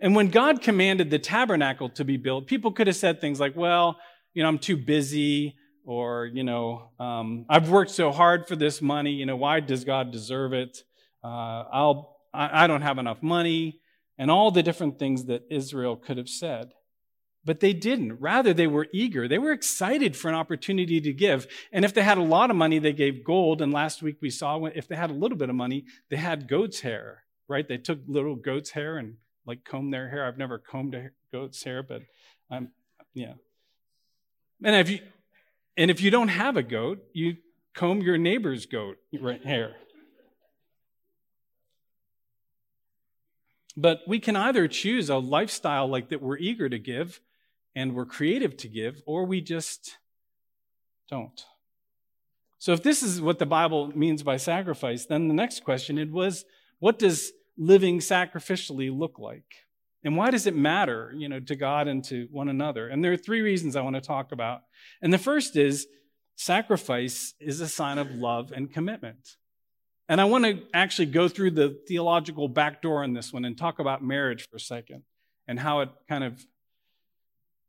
And 0.00 0.14
when 0.14 0.28
God 0.28 0.60
commanded 0.60 1.10
the 1.10 1.18
tabernacle 1.18 1.88
to 1.90 2.04
be 2.04 2.16
built, 2.16 2.46
people 2.46 2.72
could 2.72 2.88
have 2.88 2.96
said 2.96 3.20
things 3.20 3.40
like, 3.40 3.56
well, 3.56 3.96
you 4.34 4.42
know, 4.42 4.48
I'm 4.48 4.58
too 4.58 4.76
busy 4.76 5.56
or 5.84 6.26
you 6.26 6.44
know 6.44 6.90
um, 6.98 7.44
i've 7.48 7.68
worked 7.68 7.90
so 7.90 8.10
hard 8.10 8.46
for 8.48 8.56
this 8.56 8.80
money 8.80 9.12
you 9.12 9.26
know 9.26 9.36
why 9.36 9.60
does 9.60 9.84
god 9.84 10.10
deserve 10.10 10.52
it? 10.52 10.82
Uh, 11.22 11.64
i'll 11.72 12.16
I, 12.32 12.64
I 12.64 12.66
don't 12.66 12.82
have 12.82 12.98
enough 12.98 13.22
money 13.22 13.80
and 14.18 14.30
all 14.30 14.50
the 14.50 14.62
different 14.62 14.98
things 14.98 15.26
that 15.26 15.44
israel 15.50 15.96
could 15.96 16.18
have 16.18 16.28
said. 16.28 16.72
But 17.46 17.60
they 17.60 17.74
didn't. 17.74 18.20
Rather 18.20 18.54
they 18.54 18.66
were 18.66 18.86
eager. 18.90 19.28
They 19.28 19.36
were 19.36 19.52
excited 19.52 20.16
for 20.16 20.30
an 20.30 20.34
opportunity 20.34 20.98
to 21.02 21.12
give. 21.12 21.46
And 21.72 21.84
if 21.84 21.92
they 21.92 22.00
had 22.00 22.16
a 22.16 22.22
lot 22.22 22.48
of 22.48 22.56
money 22.56 22.78
they 22.78 22.94
gave 22.94 23.22
gold. 23.22 23.60
And 23.60 23.70
last 23.70 24.02
week 24.02 24.16
we 24.22 24.30
saw 24.30 24.64
if 24.64 24.88
they 24.88 24.96
had 24.96 25.10
a 25.10 25.14
little 25.14 25.36
bit 25.36 25.50
of 25.50 25.54
money 25.54 25.84
they 26.08 26.16
had 26.16 26.48
goat's 26.48 26.80
hair 26.80 27.24
right? 27.48 27.68
They 27.68 27.78
took 27.78 27.98
little 28.06 28.36
goat's 28.36 28.70
hair 28.70 28.96
and 28.96 29.16
like 29.46 29.64
combed 29.64 29.92
their 29.92 30.08
hair. 30.08 30.26
I've 30.26 30.38
never 30.38 30.58
combed 30.58 30.94
a 30.94 31.10
goat's 31.32 31.62
hair 31.62 31.82
but 31.82 32.02
i'm 32.50 32.70
yeah. 33.12 33.34
And 34.62 34.76
if 34.76 34.90
you, 34.90 35.00
and 35.76 35.90
if 35.90 36.00
you 36.00 36.10
don't 36.10 36.28
have 36.28 36.56
a 36.56 36.62
goat, 36.62 37.04
you 37.12 37.36
comb 37.74 38.00
your 38.00 38.18
neighbor's 38.18 38.66
goat 38.66 38.98
hair. 39.44 39.76
But 43.76 44.02
we 44.06 44.20
can 44.20 44.36
either 44.36 44.68
choose 44.68 45.10
a 45.10 45.16
lifestyle 45.16 45.88
like 45.88 46.10
that 46.10 46.22
we're 46.22 46.38
eager 46.38 46.68
to 46.68 46.78
give 46.78 47.20
and 47.74 47.94
we're 47.94 48.06
creative 48.06 48.56
to 48.58 48.68
give, 48.68 49.02
or 49.04 49.24
we 49.24 49.40
just 49.40 49.98
don't. 51.10 51.44
So 52.58 52.72
if 52.72 52.82
this 52.82 53.02
is 53.02 53.20
what 53.20 53.40
the 53.40 53.46
Bible 53.46 53.88
means 53.88 54.22
by 54.22 54.36
sacrifice, 54.36 55.06
then 55.06 55.28
the 55.28 55.34
next 55.34 55.64
question 55.64 55.98
it 55.98 56.10
was 56.10 56.44
what 56.78 56.98
does 56.98 57.32
living 57.58 57.98
sacrificially 57.98 58.96
look 58.96 59.18
like? 59.18 59.63
And 60.04 60.16
why 60.16 60.30
does 60.30 60.46
it 60.46 60.54
matter, 60.54 61.12
you 61.16 61.28
know, 61.28 61.40
to 61.40 61.56
God 61.56 61.88
and 61.88 62.04
to 62.04 62.28
one 62.30 62.48
another? 62.48 62.88
And 62.88 63.02
there 63.02 63.12
are 63.12 63.16
three 63.16 63.40
reasons 63.40 63.74
I 63.74 63.80
want 63.80 63.96
to 63.96 64.02
talk 64.02 64.32
about. 64.32 64.60
And 65.00 65.12
the 65.12 65.18
first 65.18 65.56
is 65.56 65.86
sacrifice 66.36 67.34
is 67.40 67.60
a 67.60 67.68
sign 67.68 67.98
of 67.98 68.10
love 68.10 68.52
and 68.52 68.70
commitment. 68.70 69.36
And 70.08 70.20
I 70.20 70.24
want 70.24 70.44
to 70.44 70.62
actually 70.74 71.06
go 71.06 71.28
through 71.28 71.52
the 71.52 71.78
theological 71.88 72.48
back 72.48 72.82
door 72.82 73.02
on 73.02 73.14
this 73.14 73.32
one 73.32 73.46
and 73.46 73.56
talk 73.56 73.78
about 73.78 74.04
marriage 74.04 74.46
for 74.50 74.56
a 74.56 74.60
second 74.60 75.02
and 75.48 75.58
how 75.58 75.80
it 75.80 75.88
kind 76.08 76.24
of 76.24 76.44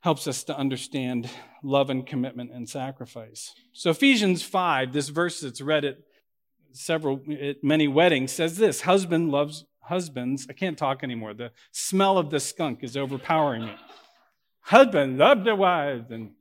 helps 0.02 0.28
us 0.28 0.44
to 0.44 0.58
understand 0.58 1.30
love 1.64 1.90
and 1.90 2.06
commitment 2.06 2.52
and 2.52 2.70
sacrifice. 2.70 3.56
So 3.72 3.90
Ephesians 3.90 4.44
5, 4.44 4.92
this 4.92 5.10
verse 5.10 5.40
that's 5.40 5.62
read 5.62 5.86
at 5.86 5.98
several 6.74 7.22
at 7.42 7.64
many 7.64 7.88
weddings 7.88 8.34
says 8.34 8.58
this, 8.58 8.82
husband 8.82 9.32
loves 9.32 9.66
husbands. 9.88 10.48
I 10.50 10.54
can't 10.54 10.78
talk 10.78 11.04
anymore. 11.04 11.34
The 11.34 11.52
smell 11.72 12.18
of 12.18 12.30
the 12.30 12.40
skunk 12.40 12.84
is 12.84 12.98
overpowering 12.98 13.66
me. 13.66 13.76
Husband, 14.62 15.18
love 15.18 15.44
their 15.44 15.56
wives 15.56 16.12
and 16.12 16.32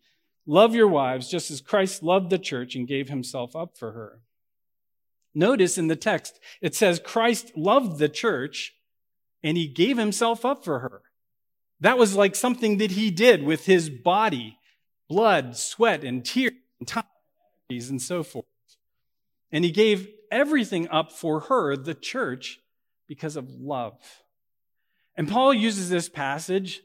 love 0.47 0.75
your 0.75 0.89
wives 0.89 1.31
just 1.31 1.51
as 1.51 1.61
Christ 1.61 2.03
loved 2.03 2.31
the 2.31 2.39
church 2.39 2.75
and 2.75 2.89
gave 2.89 3.09
himself 3.09 3.55
up 3.55 3.77
for 3.77 3.93
her. 3.93 4.21
Notice 5.35 5.79
in 5.79 5.89
the 5.89 5.97
text, 5.97 6.39
it 6.61 6.75
says 6.75 7.01
Christ 7.05 7.53
loved 7.57 7.99
the 7.99 8.09
church 8.09 8.75
and 9.43 9.57
he 9.57 9.67
gave 9.67 9.99
himself 9.99 10.45
up 10.45 10.65
for 10.65 10.79
her. 10.79 11.03
That 11.81 11.99
was 11.99 12.17
like 12.17 12.35
something 12.35 12.79
that 12.79 12.93
he 12.93 13.11
did 13.11 13.43
with 13.43 13.67
his 13.67 13.91
body, 13.91 14.59
blood, 15.09 15.57
sweat, 15.57 16.05
and 16.05 16.25
tears, 16.25 16.55
and 16.79 16.89
time, 16.89 17.05
and 17.69 18.01
so 18.01 18.23
forth. 18.23 18.47
And 19.53 19.65
he 19.65 19.71
gave 19.71 20.09
everything 20.31 20.89
up 20.89 21.13
for 21.13 21.41
her, 21.41 21.77
the 21.77 21.95
church, 21.95 22.61
because 23.07 23.37
of 23.37 23.51
love. 23.51 23.99
And 25.17 25.29
Paul 25.29 25.55
uses 25.55 25.89
this 25.89 26.09
passage, 26.09 26.83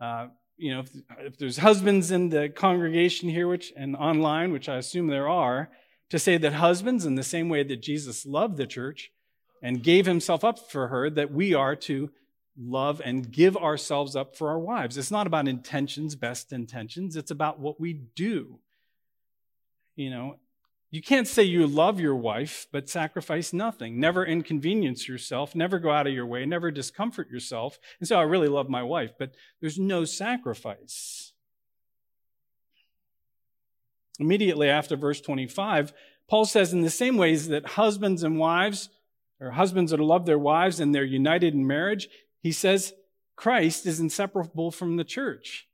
uh, 0.00 0.28
you 0.56 0.74
know, 0.74 0.80
if, 0.80 0.90
if 1.20 1.38
there's 1.38 1.58
husbands 1.58 2.10
in 2.10 2.28
the 2.28 2.48
congregation 2.48 3.28
here, 3.28 3.48
which 3.48 3.72
and 3.76 3.96
online, 3.96 4.52
which 4.52 4.68
I 4.68 4.76
assume 4.76 5.06
there 5.06 5.28
are, 5.28 5.70
to 6.10 6.18
say 6.18 6.36
that 6.36 6.54
husbands, 6.54 7.06
in 7.06 7.14
the 7.14 7.22
same 7.22 7.48
way 7.48 7.62
that 7.62 7.82
Jesus 7.82 8.26
loved 8.26 8.56
the 8.56 8.66
church 8.66 9.10
and 9.62 9.82
gave 9.82 10.06
himself 10.06 10.44
up 10.44 10.70
for 10.70 10.88
her, 10.88 11.08
that 11.10 11.32
we 11.32 11.54
are 11.54 11.76
to 11.76 12.10
love 12.58 13.00
and 13.04 13.30
give 13.30 13.56
ourselves 13.56 14.16
up 14.16 14.36
for 14.36 14.50
our 14.50 14.58
wives. 14.58 14.98
It's 14.98 15.10
not 15.10 15.26
about 15.26 15.48
intentions, 15.48 16.16
best 16.16 16.52
intentions, 16.52 17.16
it's 17.16 17.30
about 17.30 17.58
what 17.58 17.80
we 17.80 17.94
do. 17.94 18.58
You 19.96 20.10
know, 20.10 20.36
you 20.90 21.00
can't 21.00 21.28
say 21.28 21.44
you 21.44 21.66
love 21.66 22.00
your 22.00 22.16
wife, 22.16 22.66
but 22.72 22.88
sacrifice 22.88 23.52
nothing. 23.52 24.00
Never 24.00 24.26
inconvenience 24.26 25.06
yourself. 25.06 25.54
Never 25.54 25.78
go 25.78 25.90
out 25.90 26.08
of 26.08 26.12
your 26.12 26.26
way. 26.26 26.44
Never 26.44 26.72
discomfort 26.72 27.30
yourself 27.30 27.78
and 28.00 28.08
say, 28.08 28.16
oh, 28.16 28.18
I 28.18 28.22
really 28.22 28.48
love 28.48 28.68
my 28.68 28.82
wife, 28.82 29.12
but 29.16 29.32
there's 29.60 29.78
no 29.78 30.04
sacrifice. 30.04 31.32
Immediately 34.18 34.68
after 34.68 34.96
verse 34.96 35.20
25, 35.20 35.92
Paul 36.28 36.44
says, 36.44 36.72
in 36.72 36.82
the 36.82 36.90
same 36.90 37.16
ways 37.16 37.48
that 37.48 37.66
husbands 37.66 38.24
and 38.24 38.38
wives, 38.38 38.88
or 39.40 39.52
husbands 39.52 39.92
that 39.92 40.00
love 40.00 40.26
their 40.26 40.38
wives 40.38 40.80
and 40.80 40.94
they're 40.94 41.04
united 41.04 41.54
in 41.54 41.66
marriage, 41.66 42.08
he 42.42 42.52
says, 42.52 42.92
Christ 43.36 43.86
is 43.86 44.00
inseparable 44.00 44.70
from 44.70 44.96
the 44.96 45.04
church. 45.04 45.68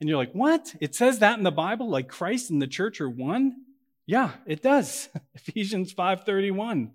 And 0.00 0.08
you're 0.08 0.18
like, 0.18 0.32
what? 0.32 0.74
It 0.80 0.94
says 0.94 1.20
that 1.20 1.38
in 1.38 1.44
the 1.44 1.52
Bible? 1.52 1.88
Like 1.88 2.08
Christ 2.08 2.50
and 2.50 2.60
the 2.60 2.66
church 2.66 3.00
are 3.00 3.08
one? 3.08 3.56
Yeah, 4.06 4.32
it 4.46 4.62
does. 4.62 5.08
Ephesians 5.34 5.94
5:31. 5.94 6.90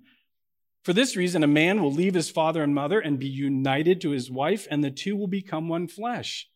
For 0.84 0.94
this 0.94 1.16
reason 1.16 1.44
a 1.44 1.48
man 1.48 1.82
will 1.82 1.92
leave 1.92 2.14
his 2.14 2.30
father 2.30 2.64
and 2.64 2.74
mother 2.74 3.00
and 3.00 3.20
be 3.20 3.28
united 3.28 4.02
to 4.02 4.12
his 4.12 4.32
wife 4.32 4.68
and 4.72 4.84
the 4.84 4.92
two 4.92 5.16
will 5.16 5.28
become 5.28 5.68
one 5.68 5.88
flesh. 5.88 6.50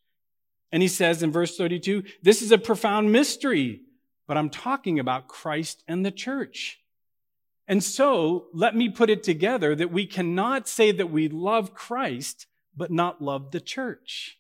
And 0.72 0.82
he 0.82 0.88
says 0.88 1.22
in 1.22 1.32
verse 1.32 1.58
32, 1.58 2.04
this 2.24 2.42
is 2.42 2.52
a 2.52 2.58
profound 2.58 3.12
mystery 3.12 3.82
but 4.28 4.38
I'm 4.38 4.50
talking 4.50 5.00
about 5.00 5.28
Christ 5.28 5.84
and 5.88 6.06
the 6.06 6.12
church. 6.12 6.80
And 7.68 7.84
so 7.84 8.48
let 8.54 8.76
me 8.76 8.90
put 8.90 9.10
it 9.10 9.24
together 9.24 9.76
that 9.76 9.92
we 9.92 10.06
cannot 10.06 10.68
say 10.68 10.92
that 10.92 11.12
we 11.12 11.28
love 11.28 11.74
Christ, 11.74 12.48
but 12.76 12.92
not 12.92 13.22
love 13.22 13.52
the 13.52 13.62
church. 13.62 14.40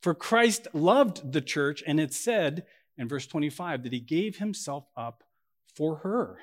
For 0.00 0.14
Christ 0.14 0.66
loved 0.72 1.32
the 1.32 1.40
church, 1.40 1.82
and 1.86 2.00
it 2.00 2.12
said 2.12 2.64
in 2.96 3.08
verse 3.08 3.26
25 3.26 3.82
that 3.82 3.92
he 3.92 4.00
gave 4.00 4.38
himself 4.38 4.84
up 4.96 5.22
for 5.74 5.96
her. 5.96 6.38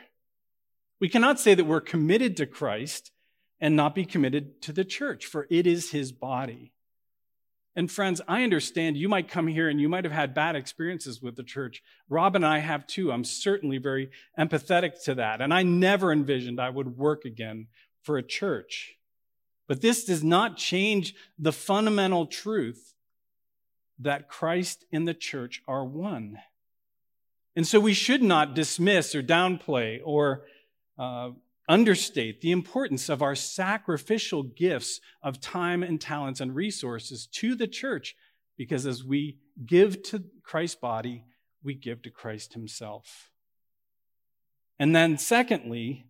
We 1.00 1.10
cannot 1.10 1.40
say 1.40 1.54
that 1.54 1.66
we're 1.66 1.82
committed 1.82 2.38
to 2.38 2.46
Christ 2.46 3.12
and 3.62 3.76
not 3.76 3.96
be 3.96 4.06
committed 4.06 4.62
to 4.64 4.74
the 4.74 4.86
church, 4.86 5.26
for 5.26 5.48
it 5.50 5.68
is 5.68 5.92
his 5.92 6.12
body. 6.12 6.74
And 7.76 7.90
friends, 7.90 8.20
I 8.28 8.44
understand 8.44 8.98
you 8.98 9.08
might 9.08 9.30
come 9.30 9.48
here 9.48 9.70
and 9.70 9.80
you 9.80 9.88
might 9.88 10.04
have 10.04 10.14
had 10.14 10.34
bad 10.34 10.56
experiences 10.56 11.22
with 11.22 11.36
the 11.36 11.44
church. 11.44 11.82
Rob 12.10 12.36
and 12.36 12.46
I 12.46 12.60
have 12.60 12.88
too. 12.88 13.12
I'm 13.12 13.24
certainly 13.24 13.78
very 13.78 14.10
empathetic 14.38 15.04
to 15.06 15.16
that. 15.16 15.40
And 15.40 15.54
I 15.54 15.64
never 15.64 16.12
envisioned 16.12 16.60
I 16.60 16.70
would 16.70 16.98
work 16.98 17.26
again 17.26 17.68
for 18.02 18.18
a 18.18 18.24
church. 18.24 18.96
But 19.68 19.82
this 19.82 20.04
does 20.04 20.24
not 20.24 20.58
change 20.58 21.14
the 21.38 21.54
fundamental 21.54 22.26
truth 22.26 22.96
that 24.00 24.30
Christ 24.30 24.86
and 24.92 25.08
the 25.08 25.14
church 25.14 25.62
are 25.68 25.86
one. 25.86 26.40
And 27.56 27.68
so 27.68 27.80
we 27.80 27.94
should 27.94 28.24
not 28.24 28.56
dismiss 28.56 29.14
or 29.14 29.22
downplay 29.22 30.00
or 30.04 30.46
uh, 30.98 31.32
understate 31.68 32.42
the 32.42 32.52
importance 32.52 33.10
of 33.10 33.22
our 33.22 33.36
sacrificial 33.36 34.44
gifts 34.44 35.02
of 35.22 35.42
time 35.42 35.84
and 35.84 36.00
talents 36.00 36.40
and 36.40 36.56
resources 36.56 37.28
to 37.28 37.56
the 37.56 37.68
church 37.68 38.16
because 38.58 38.86
as 38.86 39.04
we 39.04 39.38
give 39.66 40.04
to 40.04 40.24
Christ's 40.44 40.76
body, 40.76 41.24
we 41.64 41.74
give 41.74 42.02
to 42.02 42.10
Christ 42.10 42.54
himself. 42.54 43.30
And 44.78 44.96
then, 44.96 45.18
secondly, 45.18 46.06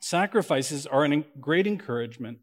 sacrifices 0.00 0.86
are 0.86 1.04
a 1.04 1.24
great 1.40 1.66
encouragement 1.66 2.38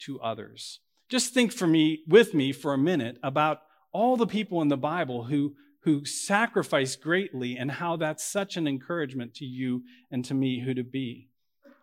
to 0.00 0.20
others. 0.20 0.80
Just 1.08 1.32
think 1.32 1.52
for 1.52 1.66
me, 1.66 2.02
with 2.08 2.34
me 2.34 2.52
for 2.52 2.72
a 2.72 2.78
minute 2.78 3.18
about 3.22 3.62
all 3.96 4.18
the 4.18 4.26
people 4.26 4.60
in 4.60 4.68
the 4.68 4.76
Bible 4.76 5.24
who, 5.24 5.54
who 5.80 6.04
sacrifice 6.04 6.96
greatly 6.96 7.56
and 7.56 7.70
how 7.70 7.96
that's 7.96 8.22
such 8.22 8.58
an 8.58 8.68
encouragement 8.68 9.32
to 9.36 9.46
you 9.46 9.84
and 10.10 10.22
to 10.26 10.34
me 10.34 10.60
who 10.60 10.74
to 10.74 10.84
be. 10.84 11.30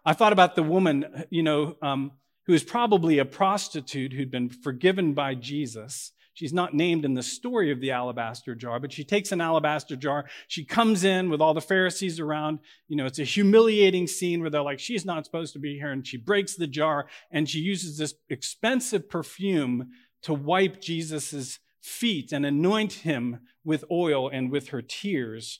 I 0.06 0.14
thought 0.14 0.32
about 0.32 0.56
the 0.56 0.62
woman, 0.62 1.26
you 1.32 1.42
know, 1.42 1.76
um, 1.82 2.12
who 2.46 2.54
is 2.54 2.64
probably 2.64 3.18
a 3.18 3.26
prostitute 3.26 4.14
who'd 4.14 4.30
been 4.30 4.50
forgiven 4.50 5.14
by 5.14 5.34
Jesus. 5.34 6.12
She's 6.36 6.54
not 6.54 6.76
named 6.76 7.04
in 7.04 7.16
the 7.16 7.24
story 7.24 7.72
of 7.72 7.82
the 7.82 7.90
alabaster 7.90 8.54
jar, 8.54 8.80
but 8.80 8.94
she 8.94 9.04
takes 9.04 9.32
an 9.32 9.42
alabaster 9.42 9.96
jar. 9.96 10.26
She 10.48 10.66
comes 10.66 11.04
in 11.04 11.32
with 11.32 11.42
all 11.42 11.56
the 11.56 11.62
Pharisees 11.62 12.20
around. 12.20 12.60
You 12.88 12.98
know, 12.98 13.08
it's 13.08 13.20
a 13.20 13.24
humiliating 13.24 14.06
scene 14.06 14.42
where 14.42 14.52
they're 14.52 14.62
like, 14.62 14.80
she's 14.80 15.06
not 15.06 15.26
supposed 15.26 15.54
to 15.54 15.60
be 15.60 15.80
here. 15.80 15.92
And 15.92 16.06
she 16.06 16.18
breaks 16.18 16.56
the 16.56 16.68
jar 16.68 17.08
and 17.32 17.50
she 17.50 17.60
uses 17.60 17.98
this 17.98 18.14
expensive 18.30 19.10
perfume 19.10 19.90
to 20.24 20.34
wipe 20.34 20.82
Jesus's 20.82 21.60
feet 21.84 22.32
and 22.32 22.46
anoint 22.46 22.94
him 22.94 23.42
with 23.64 23.84
oil 23.92 24.30
and 24.30 24.50
with 24.50 24.70
her 24.70 24.82
tears. 24.82 25.60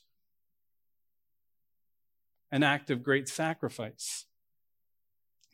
An 2.50 2.62
act 2.62 2.90
of 2.90 3.02
great 3.02 3.28
sacrifice. 3.28 4.24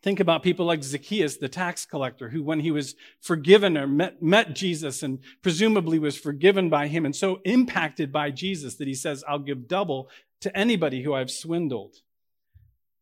Think 0.02 0.20
about 0.20 0.42
people 0.42 0.64
like 0.64 0.83
Zacchaeus, 0.83 1.37
the 1.37 1.48
tax 1.48 1.85
collector, 1.85 2.30
who, 2.30 2.42
when 2.42 2.61
he 2.61 2.70
was 2.70 2.94
forgiven 3.20 3.76
or 3.76 3.87
met, 3.87 4.22
met, 4.22 4.54
Jesus 4.54 5.02
and 5.02 5.18
presumably 5.42 5.98
was 5.98 6.16
forgiven 6.16 6.70
by 6.70 6.87
him 6.87 7.04
and 7.04 7.14
so 7.14 7.40
impacted 7.44 8.11
by 8.11 8.30
Jesus 8.30 8.76
that 8.76 8.88
he 8.88 8.94
says, 8.94 9.22
I'll 9.28 9.38
give 9.40 9.68
double 9.68 10.09
to 10.40 10.56
anybody 10.56 11.02
who 11.02 11.12
I've 11.12 11.30
swindled. 11.30 11.96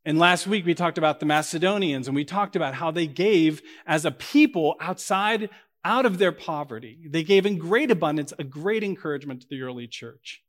And 0.05 0.19
last 0.19 0.47
week 0.47 0.65
we 0.65 0.75
talked 0.75 0.99
about 0.99 1.21
the 1.21 1.27
Macedonians 1.27 2.09
and 2.09 2.17
we 2.17 2.25
talked 2.25 2.57
about 2.57 2.75
how 2.75 2.91
they 2.91 3.07
gave 3.07 3.63
as 3.87 4.05
a 4.05 4.11
people 4.11 4.75
outside, 4.81 5.51
out 5.85 6.07
of 6.07 6.19
their 6.19 6.33
poverty. 6.33 6.99
They 7.07 7.23
gave 7.23 7.47
in 7.47 7.59
great 7.59 7.91
abundance, 7.91 8.33
a 8.39 8.45
great 8.45 8.85
encouragement 8.85 9.43
to 9.43 9.49
the 9.49 9.63
early 9.63 9.87
church. 9.87 10.43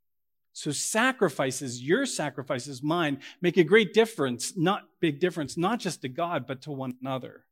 So 0.53 0.71
sacrifices, 0.71 1.81
your 1.81 2.05
sacrifices, 2.05 2.83
mine, 2.83 3.19
make 3.41 3.57
a 3.57 3.63
great 3.63 3.93
difference, 3.93 4.57
not 4.57 4.87
big 4.99 5.19
difference, 5.19 5.55
not 5.55 5.79
just 5.79 6.01
to 6.01 6.09
God, 6.09 6.47
but 6.47 6.63
to 6.63 6.71
one 6.71 6.95
another. 7.01 7.45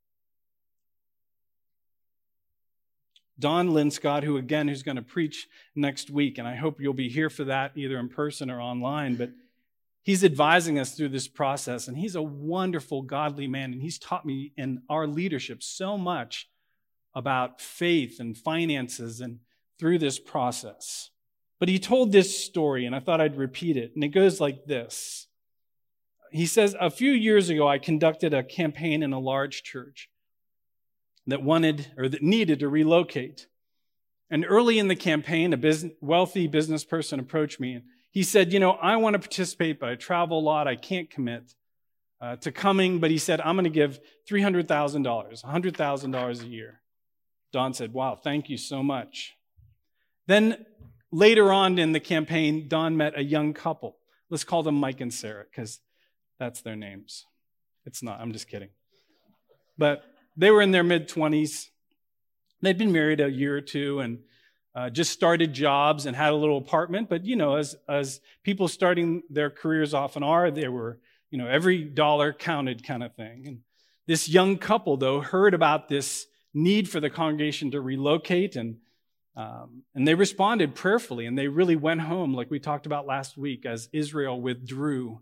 Don 3.40 3.70
Linscott, 3.70 4.24
who 4.24 4.38
again, 4.38 4.68
who's 4.68 4.84
going 4.84 4.96
to 4.96 5.04
preach 5.04 5.48
next 5.76 6.10
week, 6.10 6.40
and 6.40 6.48
I 6.48 6.56
hope 6.56 6.82
you'll 6.82 6.94
be 6.94 7.08
here 7.08 7.30
for 7.30 7.44
that 7.46 7.72
either 7.76 8.00
in 8.00 8.10
person 8.10 8.50
or 8.50 8.60
online, 8.60 9.16
but 9.16 9.30
he's 10.02 10.24
advising 10.24 10.80
us 10.80 10.94
through 10.94 11.10
this 11.10 11.28
process, 11.28 11.88
and 11.88 11.96
he's 11.96 12.16
a 12.16 12.22
wonderful, 12.22 13.04
godly 13.04 13.48
man, 13.48 13.74
and 13.74 13.82
he's 13.82 14.00
taught 14.00 14.26
me 14.26 14.54
in 14.58 14.82
our 14.90 15.06
leadership 15.06 15.62
so 15.62 16.00
much 16.00 16.50
about 17.18 17.60
faith 17.60 18.20
and 18.20 18.38
finances 18.38 19.22
and 19.22 19.40
through 19.80 19.98
this 19.98 20.20
process. 20.20 21.10
But 21.60 21.68
he 21.68 21.80
told 21.80 22.12
this 22.12 22.46
story, 22.46 22.86
and 22.86 22.96
I 22.96 23.00
thought 23.00 23.20
I'd 23.20 23.38
repeat 23.38 23.76
it, 23.76 23.92
and 23.96 24.04
it 24.04 24.10
goes 24.10 24.40
like 24.40 24.66
this. 24.66 25.26
He 26.32 26.46
says, 26.46 26.76
A 26.80 26.92
few 26.92 27.12
years 27.12 27.50
ago, 27.50 27.68
I 27.68 27.80
conducted 27.80 28.36
a 28.36 28.44
campaign 28.44 29.02
in 29.02 29.14
a 29.14 29.20
large 29.20 29.64
church 29.64 30.12
that 31.26 31.42
wanted 31.42 31.92
or 31.98 32.08
that 32.08 32.22
needed 32.22 32.60
to 32.60 32.70
relocate. 32.70 33.48
And 34.30 34.46
early 34.48 34.78
in 34.78 34.88
the 34.88 34.96
campaign, 34.96 35.54
a 35.54 35.58
business, 35.58 35.94
wealthy 36.02 36.46
business 36.46 36.84
person 36.84 37.20
approached 37.20 37.60
me 37.60 37.74
and 37.74 37.84
he 38.12 38.22
said, 38.22 38.54
You 38.54 38.60
know, 38.60 38.74
I 38.74 38.98
want 38.98 39.16
to 39.16 39.20
participate, 39.20 39.80
but 39.80 39.90
I 39.90 39.96
travel 39.96 40.38
a 40.38 40.42
lot. 40.42 40.68
I 40.68 40.76
can't 40.76 41.10
commit 41.10 41.56
uh, 42.22 42.36
to 42.38 42.52
coming. 42.52 43.00
But 43.00 43.10
he 43.10 43.18
said, 43.18 43.42
I'm 43.42 43.56
going 43.56 43.64
to 43.64 43.72
give 43.72 44.00
$300,000, 44.30 44.68
$100,000 45.44 46.42
a 46.44 46.48
year. 46.48 46.82
Don 47.58 47.74
said, 47.74 47.92
Wow, 47.92 48.14
thank 48.14 48.52
you 48.52 48.58
so 48.58 48.84
much. 48.84 49.36
Then 50.28 50.64
later 51.12 51.52
on 51.52 51.80
in 51.80 51.92
the 51.92 52.00
campaign, 52.00 52.68
Don 52.68 52.96
met 52.96 53.18
a 53.18 53.24
young 53.24 53.52
couple. 53.52 53.98
Let's 54.30 54.44
call 54.44 54.62
them 54.62 54.76
Mike 54.76 55.02
and 55.02 55.12
Sarah 55.12 55.44
because 55.50 55.80
that's 56.38 56.62
their 56.62 56.76
names. 56.76 57.26
It's 57.84 58.04
not, 58.04 58.22
I'm 58.22 58.32
just 58.32 58.48
kidding. 58.48 58.70
But 59.76 60.04
they 60.36 60.52
were 60.52 60.62
in 60.62 60.70
their 60.70 60.84
mid 60.84 61.10
20s. 61.10 61.70
They'd 62.62 62.78
been 62.78 62.92
married 62.92 63.22
a 63.22 63.28
year 63.28 63.58
or 63.58 63.62
two 63.62 64.02
and 64.02 64.20
uh, 64.76 64.92
just 64.92 65.12
started 65.12 65.52
jobs 65.52 66.06
and 66.06 66.16
had 66.16 66.34
a 66.34 66.36
little 66.36 66.60
apartment. 66.60 67.10
But, 67.10 67.26
you 67.26 67.36
know, 67.36 67.56
as, 67.56 67.76
as 67.90 68.22
people 68.44 68.68
starting 68.68 69.24
their 69.32 69.50
careers 69.50 69.96
often 69.96 70.22
are, 70.22 70.52
they 70.52 70.68
were, 70.68 71.00
you 71.32 71.40
know, 71.40 71.48
every 71.48 71.86
dollar 71.86 72.34
counted 72.34 72.86
kind 72.86 73.02
of 73.02 73.16
thing. 73.16 73.48
And 73.48 73.60
this 74.06 74.30
young 74.30 74.60
couple, 74.60 74.98
though, 74.98 75.22
heard 75.22 75.56
about 75.56 75.90
this 75.90 76.28
need 76.54 76.90
for 76.90 77.00
the 77.00 77.10
congregation 77.10 77.72
to 77.72 77.82
relocate 77.82 78.56
and 78.56 78.78
um, 79.36 79.84
and 79.94 80.08
they 80.08 80.16
responded 80.16 80.74
prayerfully 80.74 81.28
and 81.28 81.38
they 81.38 81.48
really 81.48 81.76
went 81.76 82.02
home 82.02 82.34
like 82.34 82.50
we 82.50 82.60
talked 82.60 82.88
about 82.88 83.06
last 83.06 83.38
week 83.38 83.68
as 83.68 83.88
israel 83.94 84.42
withdrew 84.42 85.22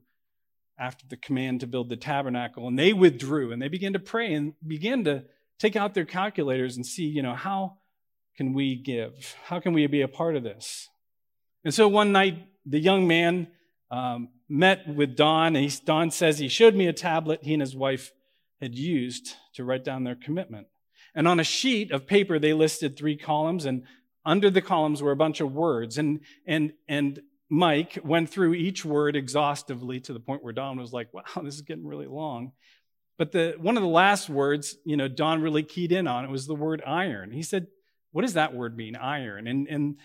after 0.77 1.05
the 1.07 1.17
command 1.17 1.61
to 1.61 1.67
build 1.67 1.89
the 1.89 1.95
tabernacle. 1.95 2.67
And 2.67 2.77
they 2.77 2.93
withdrew 2.93 3.51
and 3.51 3.61
they 3.61 3.67
began 3.67 3.93
to 3.93 3.99
pray 3.99 4.33
and 4.33 4.53
began 4.65 5.03
to 5.05 5.23
take 5.57 5.75
out 5.75 5.93
their 5.93 6.05
calculators 6.05 6.75
and 6.75 6.85
see, 6.85 7.05
you 7.05 7.21
know, 7.21 7.33
how 7.33 7.77
can 8.35 8.53
we 8.53 8.75
give? 8.75 9.35
How 9.45 9.59
can 9.59 9.73
we 9.73 9.88
be 9.88 10.01
a 10.01 10.07
part 10.07 10.35
of 10.35 10.43
this? 10.43 10.89
And 11.63 11.73
so 11.73 11.88
one 11.88 12.11
night, 12.11 12.47
the 12.65 12.79
young 12.79 13.07
man 13.07 13.47
um, 13.89 14.29
met 14.49 14.88
with 14.88 15.15
Don, 15.15 15.55
and 15.55 15.69
he, 15.69 15.79
Don 15.85 16.11
says 16.11 16.38
he 16.38 16.49
showed 16.49 16.75
me 16.75 16.88
a 16.88 16.93
tablet 16.93 17.39
he 17.43 17.53
and 17.53 17.61
his 17.61 17.75
wife 17.75 18.11
had 18.59 18.75
used 18.75 19.35
to 19.53 19.63
write 19.63 19.83
down 19.83 20.03
their 20.03 20.15
commitment. 20.15 20.67
And 21.15 21.28
on 21.28 21.39
a 21.39 21.43
sheet 21.43 21.91
of 21.91 22.06
paper, 22.06 22.38
they 22.38 22.54
listed 22.54 22.97
three 22.97 23.15
columns, 23.17 23.65
and 23.65 23.84
under 24.25 24.49
the 24.49 24.62
columns 24.62 25.01
were 25.01 25.12
a 25.12 25.15
bunch 25.15 25.39
of 25.39 25.54
words. 25.54 25.97
And, 25.97 26.19
and, 26.45 26.73
and 26.89 27.21
Mike 27.49 27.99
went 28.04 28.30
through 28.30 28.56
each 28.56 28.84
word 28.84 29.15
exhaustively 29.15 29.99
to 30.01 30.13
the 30.13 30.19
point 30.19 30.43
where 30.43 30.54
Don 30.54 30.78
was 30.78 30.91
like, 30.91 31.13
wow, 31.13 31.23
this 31.43 31.56
is 31.56 31.62
getting 31.62 31.88
really 31.88 32.08
long. 32.08 32.51
But 33.17 33.32
the, 33.32 33.56
one 33.58 33.78
of 33.78 33.84
the 33.84 33.89
last 33.89 34.30
words, 34.30 34.75
you 34.84 34.97
know, 34.97 35.08
Don 35.08 35.41
really 35.41 35.63
keyed 35.63 35.93
in 35.93 36.06
on 36.06 36.25
it 36.25 36.32
was 36.32 36.47
the 36.47 36.56
word 36.56 36.84
iron. 36.86 37.32
He 37.32 37.43
said, 37.43 37.67
what 38.12 38.23
does 38.23 38.34
that 38.34 38.54
word 38.54 38.75
mean, 38.75 38.95
iron? 38.95 39.47
And, 39.47 39.67
and 39.67 39.95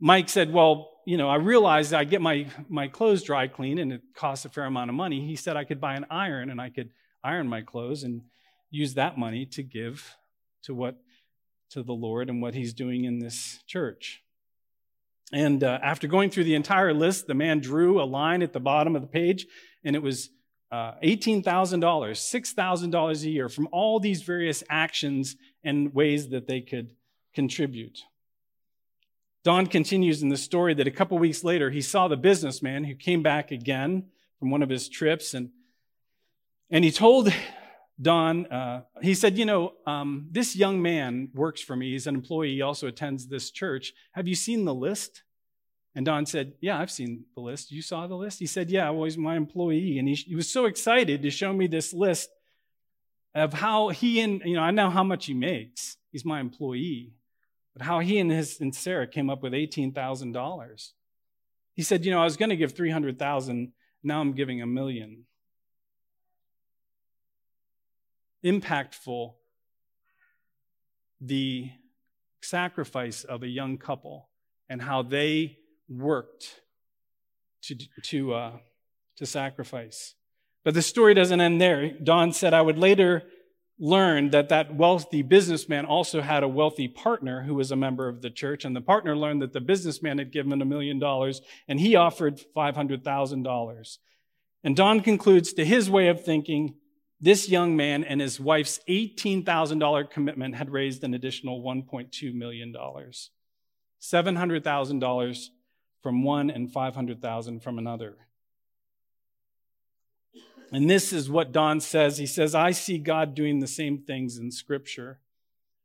Mike 0.00 0.28
said, 0.28 0.52
well, 0.52 0.90
you 1.06 1.16
know, 1.16 1.28
I 1.28 1.36
realized 1.36 1.94
I 1.94 2.04
get 2.04 2.20
my, 2.20 2.48
my 2.68 2.88
clothes 2.88 3.22
dry 3.22 3.46
clean 3.46 3.78
and 3.78 3.92
it 3.92 4.02
costs 4.16 4.44
a 4.44 4.48
fair 4.48 4.64
amount 4.64 4.90
of 4.90 4.96
money. 4.96 5.26
He 5.26 5.36
said 5.36 5.56
I 5.56 5.64
could 5.64 5.80
buy 5.80 5.94
an 5.94 6.06
iron 6.10 6.50
and 6.50 6.60
I 6.60 6.70
could 6.70 6.90
iron 7.22 7.46
my 7.46 7.62
clothes 7.62 8.02
and 8.02 8.22
use 8.70 8.94
that 8.94 9.16
money 9.16 9.46
to 9.46 9.62
give 9.62 10.16
to 10.66 10.74
what 10.74 10.96
to 11.70 11.82
the 11.82 11.92
Lord 11.92 12.28
and 12.28 12.40
what 12.40 12.54
he's 12.54 12.74
doing 12.74 13.04
in 13.04 13.18
this 13.18 13.60
church. 13.66 14.22
And 15.32 15.64
uh, 15.64 15.78
after 15.82 16.06
going 16.06 16.30
through 16.30 16.44
the 16.44 16.54
entire 16.54 16.94
list, 16.94 17.26
the 17.26 17.34
man 17.34 17.60
drew 17.60 18.00
a 18.00 18.04
line 18.04 18.42
at 18.42 18.52
the 18.52 18.60
bottom 18.60 18.94
of 18.94 19.02
the 19.02 19.08
page, 19.08 19.46
and 19.82 19.96
it 19.96 20.02
was 20.02 20.30
uh, 20.70 20.92
$18,000, 21.02 21.42
$6,000 21.80 23.22
a 23.24 23.30
year 23.30 23.48
from 23.48 23.68
all 23.72 23.98
these 23.98 24.22
various 24.22 24.62
actions 24.70 25.36
and 25.64 25.94
ways 25.94 26.28
that 26.28 26.46
they 26.46 26.60
could 26.60 26.92
contribute. 27.34 28.02
Don 29.42 29.66
continues 29.66 30.22
in 30.22 30.28
the 30.28 30.36
story 30.36 30.74
that 30.74 30.88
a 30.88 30.92
couple 30.92 31.18
weeks 31.18 31.44
later, 31.44 31.70
he 31.70 31.80
saw 31.80 32.08
the 32.08 32.16
businessman 32.16 32.84
who 32.84 32.94
came 32.94 33.22
back 33.22 33.50
again 33.50 34.06
from 34.38 34.50
one 34.50 34.62
of 34.62 34.68
his 34.68 34.88
trips, 34.88 35.34
and, 35.34 35.50
and 36.70 36.84
he 36.84 36.90
told 36.90 37.32
Don, 38.00 38.46
uh, 38.46 38.82
he 39.00 39.14
said, 39.14 39.38
You 39.38 39.46
know, 39.46 39.72
um, 39.86 40.28
this 40.30 40.54
young 40.54 40.82
man 40.82 41.30
works 41.34 41.62
for 41.62 41.74
me. 41.74 41.92
He's 41.92 42.06
an 42.06 42.14
employee. 42.14 42.54
He 42.54 42.62
also 42.62 42.86
attends 42.86 43.26
this 43.26 43.50
church. 43.50 43.92
Have 44.12 44.28
you 44.28 44.34
seen 44.34 44.64
the 44.64 44.74
list? 44.74 45.22
And 45.94 46.04
Don 46.04 46.26
said, 46.26 46.52
Yeah, 46.60 46.78
I've 46.78 46.90
seen 46.90 47.24
the 47.34 47.40
list. 47.40 47.72
You 47.72 47.80
saw 47.80 48.06
the 48.06 48.14
list? 48.14 48.38
He 48.38 48.46
said, 48.46 48.70
Yeah, 48.70 48.90
well, 48.90 49.04
he's 49.04 49.16
my 49.16 49.36
employee. 49.36 49.98
And 49.98 50.06
he, 50.08 50.14
he 50.14 50.34
was 50.34 50.50
so 50.50 50.66
excited 50.66 51.22
to 51.22 51.30
show 51.30 51.52
me 51.52 51.66
this 51.66 51.94
list 51.94 52.28
of 53.34 53.54
how 53.54 53.88
he 53.88 54.20
and, 54.20 54.42
you 54.44 54.54
know, 54.54 54.62
I 54.62 54.70
know 54.70 54.90
how 54.90 55.04
much 55.04 55.26
he 55.26 55.34
makes. 55.34 55.96
He's 56.12 56.24
my 56.24 56.40
employee. 56.40 57.12
But 57.74 57.84
how 57.84 58.00
he 58.00 58.18
and 58.18 58.30
his 58.30 58.60
and 58.60 58.74
Sarah 58.74 59.06
came 59.06 59.30
up 59.30 59.42
with 59.42 59.52
$18,000. 59.52 60.92
He 61.74 61.82
said, 61.82 62.04
You 62.04 62.10
know, 62.10 62.20
I 62.20 62.24
was 62.24 62.36
going 62.36 62.50
to 62.50 62.56
give 62.56 62.74
300000 62.74 63.72
Now 64.02 64.20
I'm 64.20 64.32
giving 64.32 64.60
a 64.60 64.66
million 64.66 65.24
impactful 68.44 69.34
the 71.20 71.70
sacrifice 72.40 73.24
of 73.24 73.42
a 73.42 73.48
young 73.48 73.78
couple 73.78 74.28
and 74.68 74.82
how 74.82 75.02
they 75.02 75.58
worked 75.88 76.60
to, 77.62 77.76
to, 78.02 78.34
uh, 78.34 78.52
to 79.16 79.26
sacrifice. 79.26 80.14
But 80.64 80.74
the 80.74 80.82
story 80.82 81.14
doesn't 81.14 81.40
end 81.40 81.60
there. 81.60 81.90
Don 81.90 82.32
said, 82.32 82.52
I 82.54 82.62
would 82.62 82.78
later 82.78 83.22
learn 83.78 84.30
that 84.30 84.48
that 84.48 84.74
wealthy 84.74 85.22
businessman 85.22 85.84
also 85.84 86.22
had 86.22 86.42
a 86.42 86.48
wealthy 86.48 86.88
partner 86.88 87.42
who 87.42 87.54
was 87.54 87.70
a 87.70 87.76
member 87.76 88.08
of 88.08 88.22
the 88.22 88.30
church. 88.30 88.64
And 88.64 88.74
the 88.74 88.80
partner 88.80 89.16
learned 89.16 89.42
that 89.42 89.52
the 89.52 89.60
businessman 89.60 90.18
had 90.18 90.32
given 90.32 90.60
a 90.62 90.64
million 90.64 90.98
dollars 90.98 91.42
and 91.68 91.78
he 91.78 91.94
offered 91.94 92.40
$500,000. 92.56 93.98
And 94.64 94.74
Don 94.74 95.00
concludes 95.00 95.52
to 95.52 95.64
his 95.64 95.90
way 95.90 96.08
of 96.08 96.24
thinking, 96.24 96.74
this 97.20 97.48
young 97.48 97.76
man 97.76 98.04
and 98.04 98.20
his 98.20 98.38
wife's 98.38 98.80
$18,000 98.88 100.10
commitment 100.10 100.54
had 100.54 100.70
raised 100.70 101.02
an 101.02 101.14
additional 101.14 101.62
$1.2 101.62 102.34
million. 102.34 102.74
$700,000 104.00 105.48
from 106.02 106.22
one 106.22 106.50
and 106.50 106.70
500,000 106.70 107.60
from 107.60 107.78
another. 107.78 108.16
And 110.72 110.90
this 110.90 111.12
is 111.12 111.30
what 111.30 111.52
Don 111.52 111.80
says. 111.80 112.18
He 112.18 112.26
says, 112.26 112.54
I 112.54 112.72
see 112.72 112.98
God 112.98 113.34
doing 113.34 113.60
the 113.60 113.66
same 113.66 113.98
things 113.98 114.36
in 114.36 114.50
Scripture. 114.50 115.20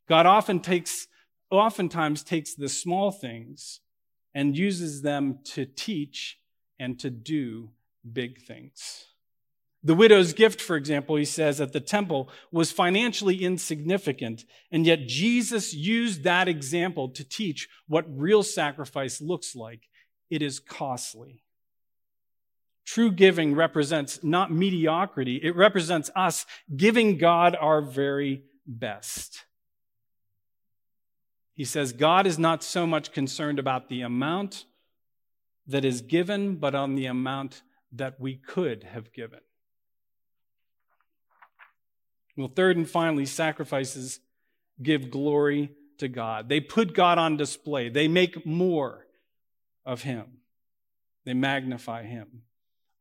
God 0.10 0.26
often 0.26 0.60
takes, 0.60 1.08
oftentimes 1.50 2.24
takes 2.24 2.56
the 2.56 2.68
small 2.68 3.12
things 3.12 3.80
and 4.34 4.58
uses 4.58 5.02
them 5.02 5.40
to 5.44 5.66
teach 5.66 6.40
and 6.80 7.00
to 7.00 7.10
do 7.10 7.70
big 8.12 8.42
things. 8.42 9.06
The 9.84 9.96
widow's 9.96 10.34
gift, 10.34 10.62
for 10.62 10.76
example, 10.76 11.16
he 11.16 11.26
says 11.26 11.60
at 11.60 11.74
the 11.74 11.80
temple 11.80 12.30
was 12.52 12.72
financially 12.72 13.44
insignificant, 13.44 14.46
and 14.72 14.86
yet 14.86 15.08
Jesus 15.08 15.74
used 15.74 16.24
that 16.24 16.48
example 16.48 17.10
to 17.10 17.28
teach 17.28 17.68
what 17.88 18.06
real 18.08 18.44
sacrifice 18.44 19.22
looks 19.22 19.56
like. 19.56 19.90
It 20.30 20.44
is 20.44 20.60
costly. 20.60 21.44
True 22.86 23.12
giving 23.12 23.56
represents 23.56 24.24
not 24.24 24.52
mediocrity, 24.52 25.40
it 25.42 25.56
represents 25.56 26.12
us 26.16 26.46
giving 26.76 27.18
God 27.18 27.56
our 27.60 27.82
very 27.82 28.44
best. 28.68 29.46
He 31.56 31.66
says 31.66 31.92
God 31.92 32.28
is 32.28 32.40
not 32.40 32.64
so 32.64 32.86
much 32.86 33.12
concerned 33.12 33.60
about 33.60 33.90
the 33.90 34.02
amount 34.02 34.66
that 35.68 35.86
is 35.86 36.02
given, 36.02 36.56
but 36.56 36.76
on 36.76 36.96
the 36.96 37.06
amount 37.06 37.62
that 37.92 38.20
we 38.20 38.36
could 38.36 38.84
have 38.84 39.12
given. 39.12 39.42
Well, 42.38 42.52
third 42.54 42.78
and 42.78 42.90
finally, 42.90 43.26
sacrifices 43.26 44.20
give 44.82 45.12
glory 45.12 45.72
to 45.98 46.08
God. 46.08 46.50
They 46.50 46.60
put 46.60 46.94
God 46.94 47.18
on 47.18 47.38
display, 47.38 47.90
they 47.90 48.08
make 48.08 48.46
more 48.46 49.06
of 49.86 50.04
Him, 50.04 50.26
they 51.26 51.34
magnify 51.34 52.04
Him. 52.04 52.44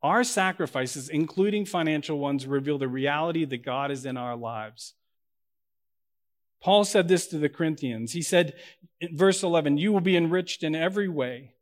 Our 0.03 0.23
sacrifices, 0.23 1.09
including 1.09 1.65
financial 1.65 2.17
ones, 2.17 2.47
reveal 2.47 2.79
the 2.79 2.87
reality 2.87 3.45
that 3.45 3.63
God 3.63 3.91
is 3.91 4.05
in 4.05 4.17
our 4.17 4.35
lives. 4.35 4.95
Paul 6.61 6.85
said 6.85 7.07
this 7.07 7.27
to 7.27 7.37
the 7.37 7.49
Corinthians. 7.49 8.11
He 8.11 8.21
said, 8.21 8.53
verse 9.11 9.43
11, 9.43 9.77
You 9.77 9.91
will 9.91 10.01
be 10.01 10.17
enriched 10.17 10.63
in 10.63 10.75
every 10.75 11.09
way 11.09 11.53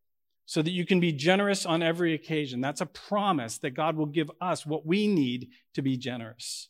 so 0.45 0.61
that 0.61 0.71
you 0.71 0.85
can 0.85 0.99
be 0.99 1.11
generous 1.11 1.65
on 1.65 1.83
every 1.83 2.13
occasion. 2.13 2.59
That's 2.59 2.81
a 2.81 2.85
promise 2.85 3.57
that 3.59 3.71
God 3.71 3.95
will 3.95 4.07
give 4.07 4.31
us 4.41 4.65
what 4.65 4.85
we 4.85 5.07
need 5.07 5.49
to 5.73 5.81
be 5.81 5.95
generous. 5.95 6.69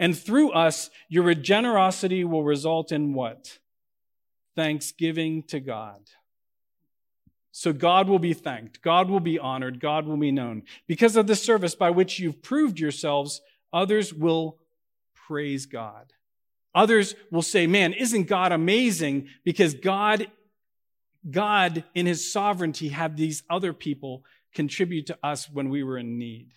And 0.00 0.18
through 0.18 0.52
us, 0.52 0.88
your 1.10 1.32
generosity 1.34 2.24
will 2.24 2.42
result 2.42 2.90
in 2.90 3.12
what? 3.12 3.58
Thanksgiving 4.56 5.42
to 5.44 5.60
God. 5.60 6.00
So 7.52 7.74
God 7.74 8.08
will 8.08 8.18
be 8.18 8.32
thanked, 8.32 8.80
God 8.80 9.10
will 9.10 9.20
be 9.20 9.38
honored, 9.38 9.78
God 9.78 10.06
will 10.06 10.16
be 10.16 10.32
known. 10.32 10.62
Because 10.86 11.16
of 11.16 11.26
the 11.26 11.36
service 11.36 11.74
by 11.74 11.90
which 11.90 12.18
you've 12.18 12.42
proved 12.42 12.80
yourselves, 12.80 13.42
others 13.72 14.14
will 14.14 14.56
praise 15.14 15.66
God. 15.66 16.12
Others 16.74 17.14
will 17.30 17.42
say, 17.42 17.66
man, 17.66 17.92
isn't 17.92 18.26
God 18.28 18.52
amazing? 18.52 19.28
Because 19.44 19.74
God, 19.74 20.28
God 21.28 21.84
in 21.94 22.06
his 22.06 22.32
sovereignty 22.32 22.88
had 22.88 23.16
these 23.16 23.42
other 23.50 23.74
people 23.74 24.24
contribute 24.54 25.06
to 25.08 25.18
us 25.22 25.50
when 25.50 25.68
we 25.68 25.82
were 25.82 25.98
in 25.98 26.16
need. 26.16 26.52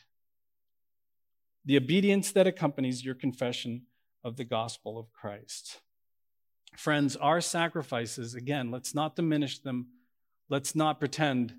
The 1.65 1.77
obedience 1.77 2.31
that 2.33 2.47
accompanies 2.47 3.05
your 3.05 3.15
confession 3.15 3.83
of 4.23 4.37
the 4.37 4.43
gospel 4.43 4.97
of 4.97 5.11
Christ. 5.13 5.79
Friends, 6.77 7.15
our 7.15 7.41
sacrifices, 7.41 8.35
again, 8.35 8.71
let's 8.71 8.95
not 8.95 9.15
diminish 9.15 9.59
them. 9.59 9.87
Let's 10.49 10.75
not 10.75 10.99
pretend 10.99 11.53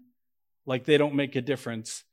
like 0.67 0.85
they 0.85 0.99
don't 0.99 1.15
make 1.15 1.37
a 1.37 1.41
difference. 1.41 2.05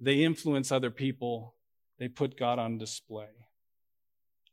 They 0.00 0.24
influence 0.24 0.72
other 0.72 0.90
people, 0.90 1.54
they 1.98 2.08
put 2.08 2.38
God 2.38 2.58
on 2.58 2.78
display. 2.78 3.28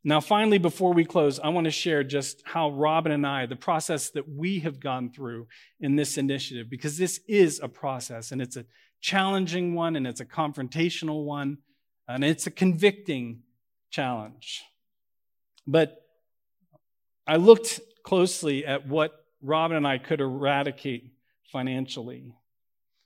Now, 0.04 0.20
finally, 0.20 0.58
before 0.58 0.92
we 0.92 1.04
close, 1.04 1.38
I 1.38 1.48
want 1.50 1.66
to 1.66 1.70
share 1.70 2.02
just 2.02 2.42
how 2.44 2.70
Robin 2.70 3.12
and 3.12 3.24
I, 3.24 3.46
the 3.46 3.54
process 3.54 4.10
that 4.10 4.28
we 4.28 4.58
have 4.60 4.80
gone 4.80 5.12
through 5.12 5.46
in 5.80 5.94
this 5.94 6.18
initiative, 6.18 6.68
because 6.68 6.98
this 6.98 7.20
is 7.28 7.60
a 7.62 7.68
process 7.68 8.32
and 8.32 8.42
it's 8.42 8.56
a 8.56 8.66
challenging 9.00 9.74
one 9.74 9.94
and 9.94 10.06
it's 10.06 10.20
a 10.20 10.24
confrontational 10.24 11.24
one 11.24 11.58
and 12.12 12.24
it's 12.24 12.46
a 12.46 12.50
convicting 12.50 13.42
challenge. 13.90 14.62
But 15.66 16.04
I 17.26 17.36
looked 17.36 17.80
closely 18.02 18.66
at 18.66 18.86
what 18.86 19.24
Robin 19.40 19.76
and 19.76 19.86
I 19.86 19.98
could 19.98 20.20
eradicate 20.20 21.12
financially. 21.50 22.34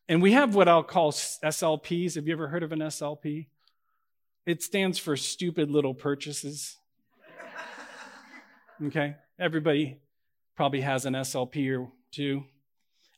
And 0.09 0.23
we 0.23 0.33
have 0.33 0.55
what 0.55 0.69
I'll 0.69 0.83
call 0.83 1.13
SLPs. 1.13 2.15
Have 2.15 2.27
you 2.27 2.33
ever 2.33 2.49
heard 2.49 2.63
of 2.63 2.73
an 2.73 2.81
SLP? 2.81 3.47
It 4.45 4.63
stands 4.63 4.99
for 4.99 5.17
stupid 5.17 5.71
little 5.71 5.95
purchases. 5.95 6.77
Okay? 8.85 9.17
Everybody 9.39 9.99
probably 10.57 10.81
has 10.81 11.07
an 11.07 11.15
SLP 11.15 11.79
or 11.79 11.91
two. 12.13 12.45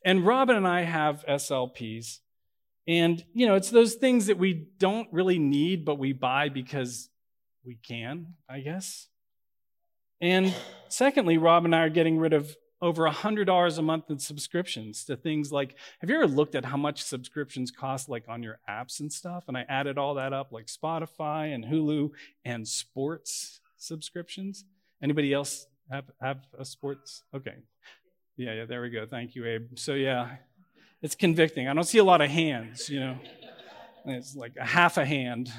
And 0.05 0.25
Robin 0.25 0.55
and 0.55 0.67
I 0.67 0.81
have 0.81 1.25
SLPs. 1.27 2.19
And, 2.89 3.23
you 3.33 3.45
know, 3.45 3.55
it's 3.55 3.69
those 3.69 3.93
things 3.95 4.25
that 4.25 4.37
we 4.37 4.67
don't 4.79 5.07
really 5.11 5.37
need, 5.39 5.85
but 5.85 5.99
we 5.99 6.11
buy 6.11 6.49
because 6.49 7.09
we 7.63 7.75
can, 7.75 8.33
I 8.49 8.59
guess. 8.61 9.07
And 10.19 10.53
secondly, 10.89 11.37
Rob 11.37 11.65
and 11.65 11.75
I 11.75 11.81
are 11.81 11.89
getting 11.89 12.17
rid 12.17 12.33
of 12.33 12.53
over 12.81 13.07
$100 13.07 13.77
a 13.77 13.81
month 13.81 14.09
in 14.09 14.19
subscriptions 14.19 15.05
to 15.05 15.15
things 15.15 15.51
like 15.51 15.75
have 15.99 16.09
you 16.09 16.15
ever 16.15 16.27
looked 16.27 16.55
at 16.55 16.63
how 16.63 16.77
much 16.77 17.03
subscriptions 17.03 17.71
cost 17.71 18.07
like 18.07 18.23
on 18.29 18.41
your 18.41 18.57
apps 18.69 19.01
and 19.01 19.11
stuff 19.11 19.43
and 19.49 19.57
i 19.57 19.65
added 19.67 19.97
all 19.97 20.13
that 20.13 20.31
up 20.31 20.53
like 20.53 20.67
spotify 20.67 21.53
and 21.53 21.65
hulu 21.65 22.09
and 22.45 22.65
sports 22.65 23.59
subscriptions 23.75 24.63
Anybody 25.01 25.33
else 25.33 25.65
have, 25.89 26.05
have 26.21 26.39
a 26.57 26.65
sports? 26.65 27.23
Okay. 27.33 27.55
Yeah, 28.35 28.53
yeah, 28.53 28.65
there 28.65 28.81
we 28.81 28.89
go. 28.89 29.05
Thank 29.05 29.35
you, 29.35 29.45
Abe. 29.45 29.77
So, 29.77 29.93
yeah, 29.93 30.35
it's 31.01 31.15
convicting. 31.15 31.67
I 31.67 31.73
don't 31.73 31.83
see 31.83 31.97
a 31.97 32.03
lot 32.03 32.21
of 32.21 32.29
hands, 32.29 32.89
you 32.89 32.99
know. 32.99 33.17
It's 34.05 34.35
like 34.35 34.53
a 34.59 34.65
half 34.65 34.97
a 34.97 35.05
hand. 35.05 35.51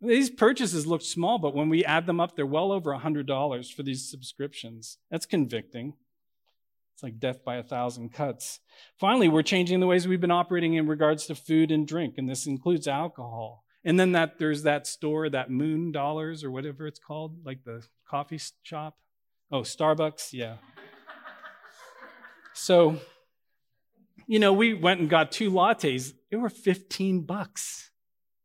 These 0.00 0.30
purchases 0.30 0.86
look 0.86 1.02
small, 1.02 1.38
but 1.38 1.54
when 1.54 1.68
we 1.68 1.84
add 1.84 2.06
them 2.06 2.20
up, 2.20 2.36
they're 2.36 2.46
well 2.46 2.70
over 2.70 2.92
$100 2.92 3.72
for 3.72 3.82
these 3.82 4.08
subscriptions. 4.08 4.98
That's 5.10 5.26
convicting. 5.26 5.94
It's 6.94 7.02
like 7.02 7.18
death 7.18 7.44
by 7.44 7.56
a 7.56 7.62
thousand 7.62 8.12
cuts. 8.12 8.60
Finally, 8.98 9.28
we're 9.28 9.42
changing 9.42 9.80
the 9.80 9.86
ways 9.86 10.06
we've 10.06 10.20
been 10.20 10.30
operating 10.30 10.74
in 10.74 10.86
regards 10.86 11.26
to 11.26 11.34
food 11.34 11.70
and 11.70 11.86
drink, 11.86 12.14
and 12.18 12.28
this 12.28 12.46
includes 12.46 12.86
alcohol. 12.88 13.64
And 13.84 14.00
then 14.00 14.12
that 14.12 14.38
there's 14.38 14.62
that 14.62 14.86
store, 14.86 15.28
that 15.30 15.50
Moon 15.50 15.92
Dollars 15.92 16.42
or 16.42 16.50
whatever 16.50 16.86
it's 16.86 16.98
called, 16.98 17.44
like 17.44 17.64
the 17.64 17.86
coffee 18.08 18.40
shop. 18.62 18.96
Oh, 19.52 19.60
Starbucks, 19.60 20.32
yeah. 20.32 20.56
So, 22.56 22.98
you 24.26 24.38
know, 24.38 24.54
we 24.54 24.72
went 24.72 25.00
and 25.00 25.10
got 25.10 25.30
two 25.30 25.50
lattes. 25.50 26.14
They 26.30 26.38
were 26.38 26.48
15 26.48 27.20
bucks. 27.22 27.90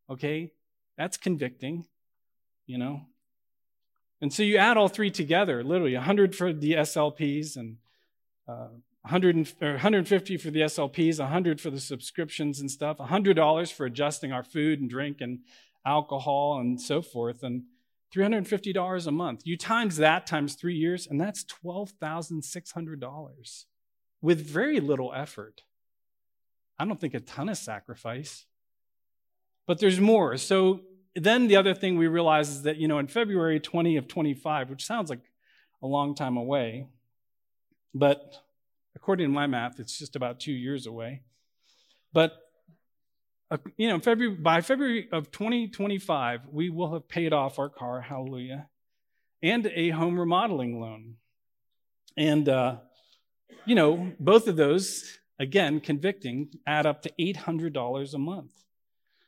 Okay? 0.09 0.51
That's 0.97 1.15
convicting, 1.15 1.85
you 2.65 2.77
know. 2.77 3.03
And 4.19 4.33
so 4.33 4.43
you 4.43 4.57
add 4.57 4.75
all 4.75 4.89
three 4.89 5.11
together, 5.11 5.63
literally 5.63 5.95
100 5.95 6.35
for 6.35 6.51
the 6.51 6.73
SLPs 6.73 7.55
and 7.55 7.77
uh, 8.47 8.67
100 9.03 9.53
or 9.61 9.71
150 9.71 10.37
for 10.37 10.51
the 10.51 10.61
SLPs, 10.61 11.19
100 11.19 11.61
for 11.61 11.69
the 11.69 11.79
subscriptions 11.79 12.59
and 12.59 12.69
stuff, 12.69 12.97
$100 12.97 13.71
for 13.71 13.85
adjusting 13.85 14.33
our 14.33 14.43
food 14.43 14.81
and 14.81 14.89
drink 14.89 15.21
and 15.21 15.39
alcohol 15.85 16.59
and 16.59 16.81
so 16.81 17.01
forth, 17.01 17.43
and 17.43 17.63
$350 18.13 19.07
a 19.07 19.11
month. 19.11 19.43
You 19.45 19.55
times 19.57 19.95
that 19.97 20.27
times 20.27 20.55
three 20.55 20.75
years, 20.75 21.07
and 21.07 21.19
that's 21.19 21.43
$12,600 21.45 23.65
with 24.21 24.45
very 24.45 24.79
little 24.79 25.13
effort. 25.13 25.63
I 26.77 26.85
don't 26.85 26.99
think 26.99 27.13
a 27.13 27.19
ton 27.19 27.49
of 27.49 27.57
sacrifice, 27.57 28.45
but 29.67 29.79
there's 29.79 29.99
more. 29.99 30.37
So 30.37 30.81
then 31.15 31.47
the 31.47 31.57
other 31.57 31.73
thing 31.73 31.97
we 31.97 32.07
realize 32.07 32.49
is 32.49 32.63
that, 32.63 32.77
you 32.77 32.87
know, 32.87 32.99
in 32.99 33.07
February 33.07 33.59
20 33.59 33.97
of 33.97 34.07
25, 34.07 34.69
which 34.69 34.85
sounds 34.85 35.09
like 35.09 35.21
a 35.83 35.87
long 35.87 36.15
time 36.15 36.37
away, 36.37 36.87
but 37.93 38.41
According 38.95 39.29
to 39.29 39.33
my 39.33 39.47
math, 39.47 39.79
it's 39.79 39.97
just 39.97 40.15
about 40.15 40.39
two 40.39 40.51
years 40.51 40.85
away. 40.85 41.21
But 42.13 42.37
uh, 43.49 43.57
you 43.77 43.89
know, 43.89 43.99
February, 43.99 44.35
by 44.35 44.61
February 44.61 45.09
of 45.11 45.31
2025, 45.31 46.47
we 46.51 46.69
will 46.69 46.93
have 46.93 47.07
paid 47.07 47.33
off 47.33 47.59
our 47.59 47.69
car, 47.69 47.99
hallelujah, 47.99 48.67
and 49.43 49.65
a 49.67 49.89
home 49.89 50.19
remodeling 50.19 50.79
loan. 50.79 51.15
And, 52.15 52.47
uh, 52.47 52.77
you 53.65 53.75
know, 53.75 54.11
both 54.19 54.47
of 54.47 54.55
those, 54.55 55.19
again, 55.39 55.79
convicting, 55.79 56.49
add 56.65 56.85
up 56.85 57.01
to 57.03 57.11
$800 57.19 58.13
a 58.13 58.17
month. 58.17 58.63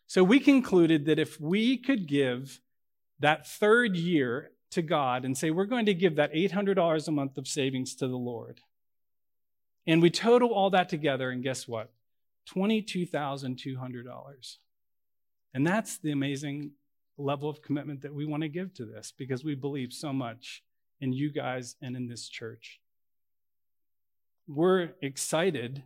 So 0.08 0.24
we 0.24 0.40
concluded 0.40 1.06
that 1.06 1.20
if 1.20 1.40
we 1.40 1.78
could 1.78 2.08
give 2.08 2.60
that 3.20 3.48
third 3.48 3.96
year 3.96 4.52
to 4.72 4.82
God 4.82 5.26
and 5.26 5.38
say, 5.38 5.52
we're 5.52 5.66
going 5.66 5.86
to 5.86 5.94
give 5.94 6.16
that 6.16 6.34
$800 6.34 7.08
a 7.08 7.12
month 7.12 7.38
of 7.38 7.48
savings 7.48 7.96
to 7.96 8.08
the 8.08 8.18
Lord, 8.18 8.62
and 9.86 10.02
we 10.02 10.10
total 10.10 10.54
all 10.54 10.70
that 10.72 10.90
together, 10.90 11.30
and 11.30 11.44
guess 11.44 11.68
what? 11.68 11.92
$22,200. 12.54 14.58
And 15.54 15.68
that's 15.68 15.98
the 15.98 16.12
amazing 16.12 16.72
level 17.18 17.50
of 17.50 17.62
commitment 17.62 18.02
that 18.02 18.14
we 18.14 18.26
want 18.26 18.44
to 18.44 18.50
give 18.50 18.74
to 18.76 18.86
this 18.86 19.14
because 19.16 19.44
we 19.44 19.56
believe 19.56 19.94
so 19.94 20.12
much 20.12 20.64
in 21.00 21.14
you 21.14 21.32
guys 21.32 21.76
and 21.82 21.96
in 21.96 22.08
this 22.08 22.28
church. 22.28 22.80
We're 24.48 24.92
excited 25.02 25.84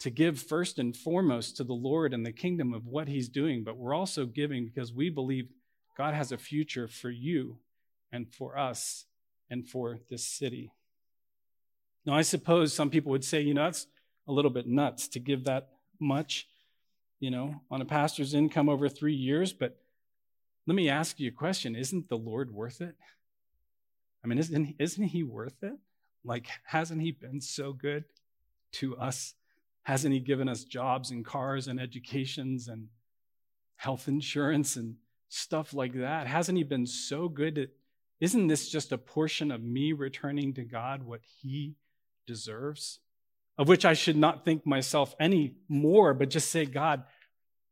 to 0.00 0.10
give 0.10 0.40
first 0.40 0.78
and 0.78 0.96
foremost 0.96 1.56
to 1.56 1.64
the 1.64 1.72
Lord 1.72 2.12
and 2.14 2.24
the 2.24 2.32
kingdom 2.32 2.74
of 2.74 2.86
what 2.86 3.08
He's 3.08 3.28
doing, 3.28 3.64
but 3.64 3.76
we're 3.76 3.94
also 3.94 4.26
giving 4.26 4.64
because 4.64 4.92
we 4.92 5.10
believe 5.10 5.48
God 5.96 6.14
has 6.14 6.32
a 6.32 6.38
future 6.38 6.88
for 6.88 7.10
you 7.10 7.58
and 8.12 8.32
for 8.32 8.58
us 8.58 9.06
and 9.50 9.68
for 9.68 10.00
this 10.10 10.24
city. 10.24 10.72
Now, 12.04 12.14
I 12.14 12.22
suppose 12.22 12.72
some 12.72 12.90
people 12.90 13.12
would 13.12 13.24
say, 13.24 13.40
you 13.40 13.54
know, 13.54 13.64
that's 13.64 13.86
a 14.26 14.32
little 14.32 14.50
bit 14.50 14.66
nuts 14.66 15.08
to 15.08 15.18
give 15.20 15.44
that 15.44 15.68
much, 16.00 16.48
you 17.20 17.30
know, 17.30 17.60
on 17.70 17.80
a 17.80 17.84
pastor's 17.84 18.34
income 18.34 18.68
over 18.68 18.88
three 18.88 19.14
years. 19.14 19.52
But 19.52 19.78
let 20.66 20.74
me 20.74 20.88
ask 20.88 21.20
you 21.20 21.28
a 21.28 21.32
question 21.32 21.76
Isn't 21.76 22.08
the 22.08 22.16
Lord 22.16 22.52
worth 22.52 22.80
it? 22.80 22.96
I 24.24 24.28
mean, 24.28 24.38
isn't, 24.38 24.76
isn't 24.78 25.04
he 25.04 25.22
worth 25.22 25.62
it? 25.62 25.74
Like, 26.24 26.46
hasn't 26.64 27.02
he 27.02 27.12
been 27.12 27.40
so 27.40 27.72
good 27.72 28.04
to 28.72 28.96
us? 28.96 29.34
Hasn't 29.82 30.14
he 30.14 30.20
given 30.20 30.48
us 30.48 30.64
jobs 30.64 31.10
and 31.10 31.24
cars 31.24 31.66
and 31.66 31.80
educations 31.80 32.68
and 32.68 32.88
health 33.76 34.06
insurance 34.06 34.76
and 34.76 34.96
stuff 35.28 35.74
like 35.74 35.94
that? 35.94 36.26
Hasn't 36.26 36.58
he 36.58 36.64
been 36.64 36.86
so 36.86 37.28
good 37.28 37.58
at, 37.58 37.68
isn't 38.20 38.46
this 38.46 38.68
just 38.68 38.92
a 38.92 38.98
portion 38.98 39.50
of 39.50 39.62
me 39.62 39.92
returning 39.92 40.54
to 40.54 40.62
God 40.62 41.02
what 41.02 41.20
he 41.40 41.74
deserves, 42.26 43.00
of 43.58 43.68
which 43.68 43.84
I 43.84 43.94
should 43.94 44.16
not 44.16 44.44
think 44.44 44.64
myself 44.64 45.14
any 45.18 45.56
more, 45.68 46.14
but 46.14 46.30
just 46.30 46.50
say, 46.50 46.64
God, 46.64 47.02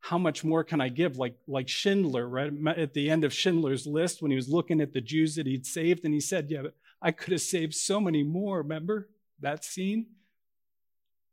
how 0.01 0.19
much 0.19 0.43
more 0.43 0.65
can 0.65 0.81
I 0.81 0.89
give? 0.89 1.19
Like, 1.19 1.37
like 1.47 1.69
Schindler, 1.69 2.27
right? 2.27 2.53
At 2.77 2.95
the 2.95 3.11
end 3.11 3.23
of 3.23 3.33
Schindler's 3.33 3.87
list, 3.87 4.23
when 4.23 4.31
he 4.31 4.37
was 4.37 4.49
looking 4.49 4.81
at 4.81 4.93
the 4.93 5.01
Jews 5.01 5.37
that 5.37 5.47
he'd 5.47 5.67
saved, 5.67 6.05
and 6.05 6.15
he 6.15 6.21
said, 6.21 6.51
Yeah, 6.51 6.63
I 7.03 7.13
could 7.13 7.33
have 7.33 7.41
saved 7.41 7.75
so 7.75 8.01
many 8.01 8.23
more. 8.23 8.59
Remember 8.59 9.09
that 9.41 9.65
scene? 9.65 10.07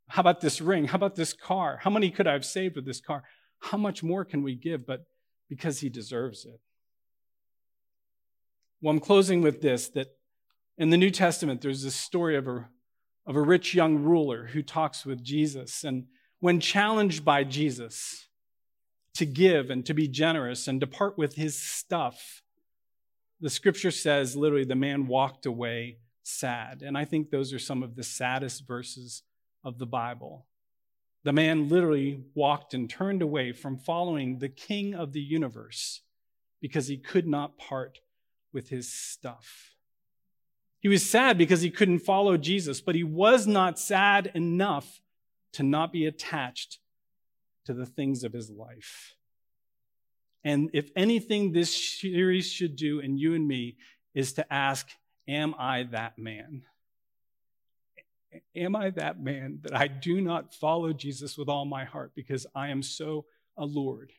How 0.08 0.22
about 0.22 0.40
this 0.40 0.62
ring? 0.62 0.86
How 0.86 0.96
about 0.96 1.16
this 1.16 1.34
car? 1.34 1.80
How 1.82 1.90
many 1.90 2.10
could 2.10 2.28
I 2.28 2.34
have 2.34 2.46
saved 2.46 2.76
with 2.76 2.86
this 2.86 3.02
car? 3.02 3.24
How 3.60 3.78
much 3.78 4.04
more 4.04 4.24
can 4.24 4.44
we 4.44 4.56
give? 4.56 4.86
But 4.86 5.06
because 5.50 5.80
he 5.80 5.90
deserves 5.90 6.46
it. 6.46 6.60
Well, 8.82 8.92
I'm 8.92 9.00
closing 9.00 9.42
with 9.42 9.62
this 9.62 9.90
that 9.90 10.08
in 10.78 10.92
the 10.92 10.98
New 10.98 11.10
Testament, 11.10 11.62
there's 11.62 11.84
this 11.84 11.96
story 11.96 12.38
of 12.38 12.48
a, 12.48 12.70
of 13.26 13.36
a 13.36 13.42
rich 13.42 13.74
young 13.74 13.98
ruler 13.98 14.48
who 14.48 14.62
talks 14.62 15.06
with 15.06 15.24
Jesus. 15.24 15.84
And 15.84 16.06
when 16.40 16.60
challenged 16.60 17.26
by 17.26 17.44
Jesus 17.44 18.28
to 19.16 19.26
give 19.26 19.72
and 19.72 19.86
to 19.88 19.94
be 19.94 20.08
generous 20.08 20.68
and 20.68 20.80
depart 20.80 21.18
with 21.18 21.36
his 21.36 21.60
stuff, 21.60 22.44
the 23.40 23.50
scripture 23.50 23.92
says 23.92 24.36
literally 24.36 24.66
the 24.66 24.76
man 24.76 25.08
walked 25.08 25.46
away 25.46 25.98
sad. 26.24 26.82
And 26.82 26.98
I 26.98 27.06
think 27.06 27.30
those 27.30 27.54
are 27.54 27.60
some 27.60 27.84
of 27.84 27.96
the 27.96 28.04
saddest 28.04 28.68
verses 28.68 29.24
of 29.64 29.78
the 29.78 29.86
Bible. 29.86 30.46
The 31.24 31.34
man 31.34 31.70
literally 31.70 32.24
walked 32.36 32.74
and 32.74 32.90
turned 32.90 33.22
away 33.22 33.52
from 33.52 33.78
following 33.78 34.40
the 34.40 34.50
king 34.50 34.94
of 34.94 35.14
the 35.14 35.22
universe 35.22 36.02
because 36.62 36.88
he 36.88 36.98
could 36.98 37.28
not 37.28 37.58
part 37.58 38.00
with 38.54 38.70
his 38.70 38.92
stuff. 38.92 39.76
He 40.80 40.90
was 40.90 41.08
sad 41.08 41.38
because 41.38 41.62
he 41.62 41.70
couldn't 41.70 42.00
follow 42.00 42.38
Jesus, 42.38 42.82
but 42.82 42.96
he 42.96 43.04
was 43.04 43.46
not 43.46 43.80
sad 43.80 44.32
enough 44.34 45.02
to 45.54 45.64
not 45.64 45.92
be 45.92 46.06
attached 46.06 46.80
to 47.66 47.74
the 47.74 47.86
things 47.86 48.24
of 48.24 48.34
his 48.34 48.50
life. 48.50 49.17
And 50.44 50.70
if 50.74 50.90
anything, 50.96 51.52
this 51.52 52.00
series 52.00 52.50
should 52.50 52.76
do, 52.76 53.00
and 53.00 53.20
you 53.20 53.36
and 53.36 53.48
me, 53.48 53.78
is 54.14 54.34
to 54.34 54.54
ask, 54.54 54.88
Am 55.28 55.56
I 55.60 55.84
that 55.92 56.18
man? 56.18 56.64
Am 58.56 58.76
I 58.76 58.92
that 58.92 59.20
man 59.22 59.60
that 59.64 59.76
I 59.76 59.88
do 59.88 60.22
not 60.22 60.54
follow 60.54 60.94
Jesus 60.94 61.38
with 61.38 61.50
all 61.50 61.66
my 61.66 61.84
heart 61.84 62.14
because 62.16 62.46
I 62.56 62.70
am 62.70 62.82
so 62.82 63.26
allured 63.58 64.14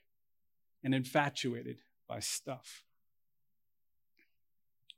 and 0.85 0.95
infatuated 0.95 1.79
by 2.09 2.21
stuff? 2.21 2.85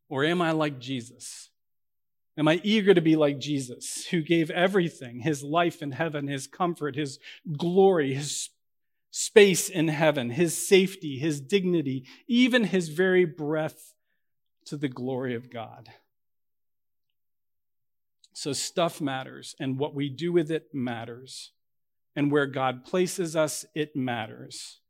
Or 0.09 0.25
am 0.25 0.43
I 0.43 0.51
like 0.51 0.81
Jesus? 0.81 1.51
Am 2.37 2.49
I 2.49 2.61
eager 2.65 2.95
to 2.95 3.01
be 3.01 3.17
like 3.17 3.39
Jesus, 3.39 4.07
who 4.07 4.23
gave 4.23 4.51
everything 4.51 5.21
his 5.21 5.43
life 5.43 5.83
in 5.83 5.93
heaven, 5.93 6.27
his 6.27 6.47
comfort, 6.47 6.97
his 6.97 7.19
glory, 7.57 8.15
his 8.15 8.51
space 9.11 9.69
in 9.69 9.89
heaven, 9.89 10.31
his 10.31 10.57
safety, 10.57 11.19
his 11.19 11.41
dignity, 11.41 12.05
even 12.27 12.65
his 12.65 12.89
very 12.89 13.25
breath 13.25 13.95
to 14.67 14.77
the 14.77 14.89
glory 14.89 15.35
of 15.35 15.51
God? 15.51 15.89
So, 18.33 18.53
stuff 18.53 19.01
matters, 19.01 19.55
and 19.61 19.79
what 19.79 19.95
we 19.95 20.09
do 20.09 20.33
with 20.33 20.51
it 20.51 20.69
matters. 20.73 21.53
And 22.17 22.33
where 22.33 22.47
God 22.47 22.85
places 22.85 23.37
us, 23.37 23.65
it 23.75 23.95
matters. 23.95 24.81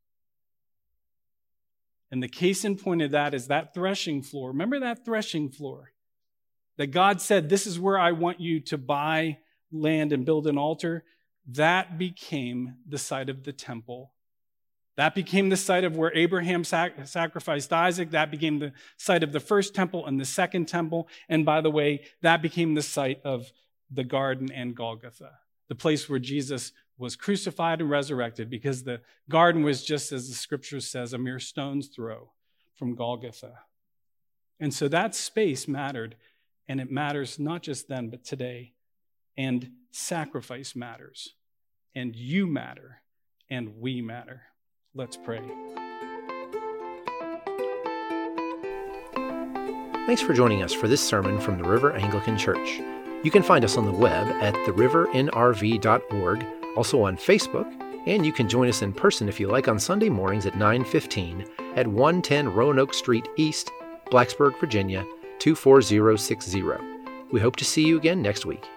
And 2.11 2.21
the 2.21 2.27
case 2.27 2.65
in 2.65 2.75
point 2.75 3.01
of 3.01 3.11
that 3.11 3.33
is 3.33 3.47
that 3.47 3.73
threshing 3.73 4.21
floor. 4.21 4.49
Remember 4.49 4.79
that 4.81 5.05
threshing 5.05 5.49
floor? 5.49 5.93
That 6.77 6.87
God 6.87 7.21
said, 7.21 7.47
This 7.47 7.65
is 7.65 7.79
where 7.79 7.97
I 7.97 8.11
want 8.11 8.41
you 8.41 8.59
to 8.61 8.77
buy 8.77 9.37
land 9.71 10.11
and 10.11 10.25
build 10.25 10.47
an 10.47 10.57
altar. 10.57 11.05
That 11.47 11.97
became 11.97 12.75
the 12.87 12.97
site 12.97 13.29
of 13.29 13.43
the 13.43 13.53
temple. 13.53 14.11
That 14.97 15.15
became 15.15 15.49
the 15.49 15.57
site 15.57 15.83
of 15.83 15.95
where 15.97 16.15
Abraham 16.15 16.63
sac- 16.63 17.07
sacrificed 17.07 17.73
Isaac. 17.73 18.11
That 18.11 18.29
became 18.29 18.59
the 18.59 18.73
site 18.97 19.23
of 19.23 19.31
the 19.31 19.39
first 19.39 19.73
temple 19.73 20.05
and 20.05 20.19
the 20.19 20.25
second 20.25 20.67
temple. 20.67 21.07
And 21.29 21.45
by 21.45 21.61
the 21.61 21.71
way, 21.71 22.01
that 22.21 22.41
became 22.41 22.75
the 22.75 22.81
site 22.81 23.21
of 23.23 23.51
the 23.89 24.03
garden 24.03 24.51
and 24.51 24.75
Golgotha, 24.75 25.31
the 25.69 25.75
place 25.75 26.09
where 26.09 26.19
Jesus 26.19 26.71
was 26.97 27.15
crucified 27.15 27.81
and 27.81 27.89
resurrected 27.89 28.49
because 28.49 28.83
the 28.83 29.01
garden 29.27 29.63
was 29.63 29.83
just 29.83 30.11
as 30.11 30.29
the 30.29 30.35
scripture 30.35 30.79
says, 30.79 31.13
a 31.13 31.17
mere 31.17 31.39
stone's 31.39 31.87
throw 31.87 32.31
from 32.75 32.95
Golgotha. 32.95 33.59
And 34.59 34.73
so 34.73 34.87
that 34.89 35.15
space 35.15 35.67
mattered, 35.67 36.15
and 36.67 36.79
it 36.79 36.91
matters 36.91 37.39
not 37.39 37.63
just 37.63 37.87
then, 37.87 38.09
but 38.09 38.23
today. 38.23 38.73
And 39.41 39.71
sacrifice 39.89 40.75
matters, 40.75 41.33
and 41.95 42.15
you 42.15 42.45
matter, 42.45 43.01
and 43.49 43.79
we 43.79 43.99
matter. 43.99 44.43
Let's 44.93 45.17
pray. 45.17 45.41
Thanks 50.05 50.21
for 50.21 50.35
joining 50.35 50.61
us 50.61 50.73
for 50.73 50.87
this 50.87 51.01
sermon 51.01 51.41
from 51.41 51.57
the 51.57 51.67
River 51.67 51.91
Anglican 51.93 52.37
Church. 52.37 52.81
You 53.23 53.31
can 53.31 53.41
find 53.41 53.65
us 53.65 53.77
on 53.77 53.87
the 53.87 53.91
web 53.91 54.27
at 54.43 54.53
therivernrv.org 54.53 56.45
also 56.77 57.01
on 57.01 57.17
Facebook, 57.17 57.65
and 58.05 58.23
you 58.23 58.31
can 58.31 58.47
join 58.47 58.69
us 58.69 58.83
in 58.83 58.93
person 58.93 59.27
if 59.27 59.39
you 59.39 59.47
like 59.47 59.67
on 59.67 59.79
Sunday 59.79 60.09
mornings 60.09 60.45
at 60.45 60.53
9:15 60.53 61.47
at 61.75 61.87
110 61.87 62.53
Roanoke 62.53 62.93
Street 62.93 63.27
East, 63.37 63.71
Blacksburg, 64.11 64.59
Virginia 64.59 65.03
24060. 65.39 66.61
We 67.31 67.39
hope 67.39 67.55
to 67.55 67.65
see 67.65 67.87
you 67.87 67.97
again 67.97 68.21
next 68.21 68.45
week. 68.45 68.67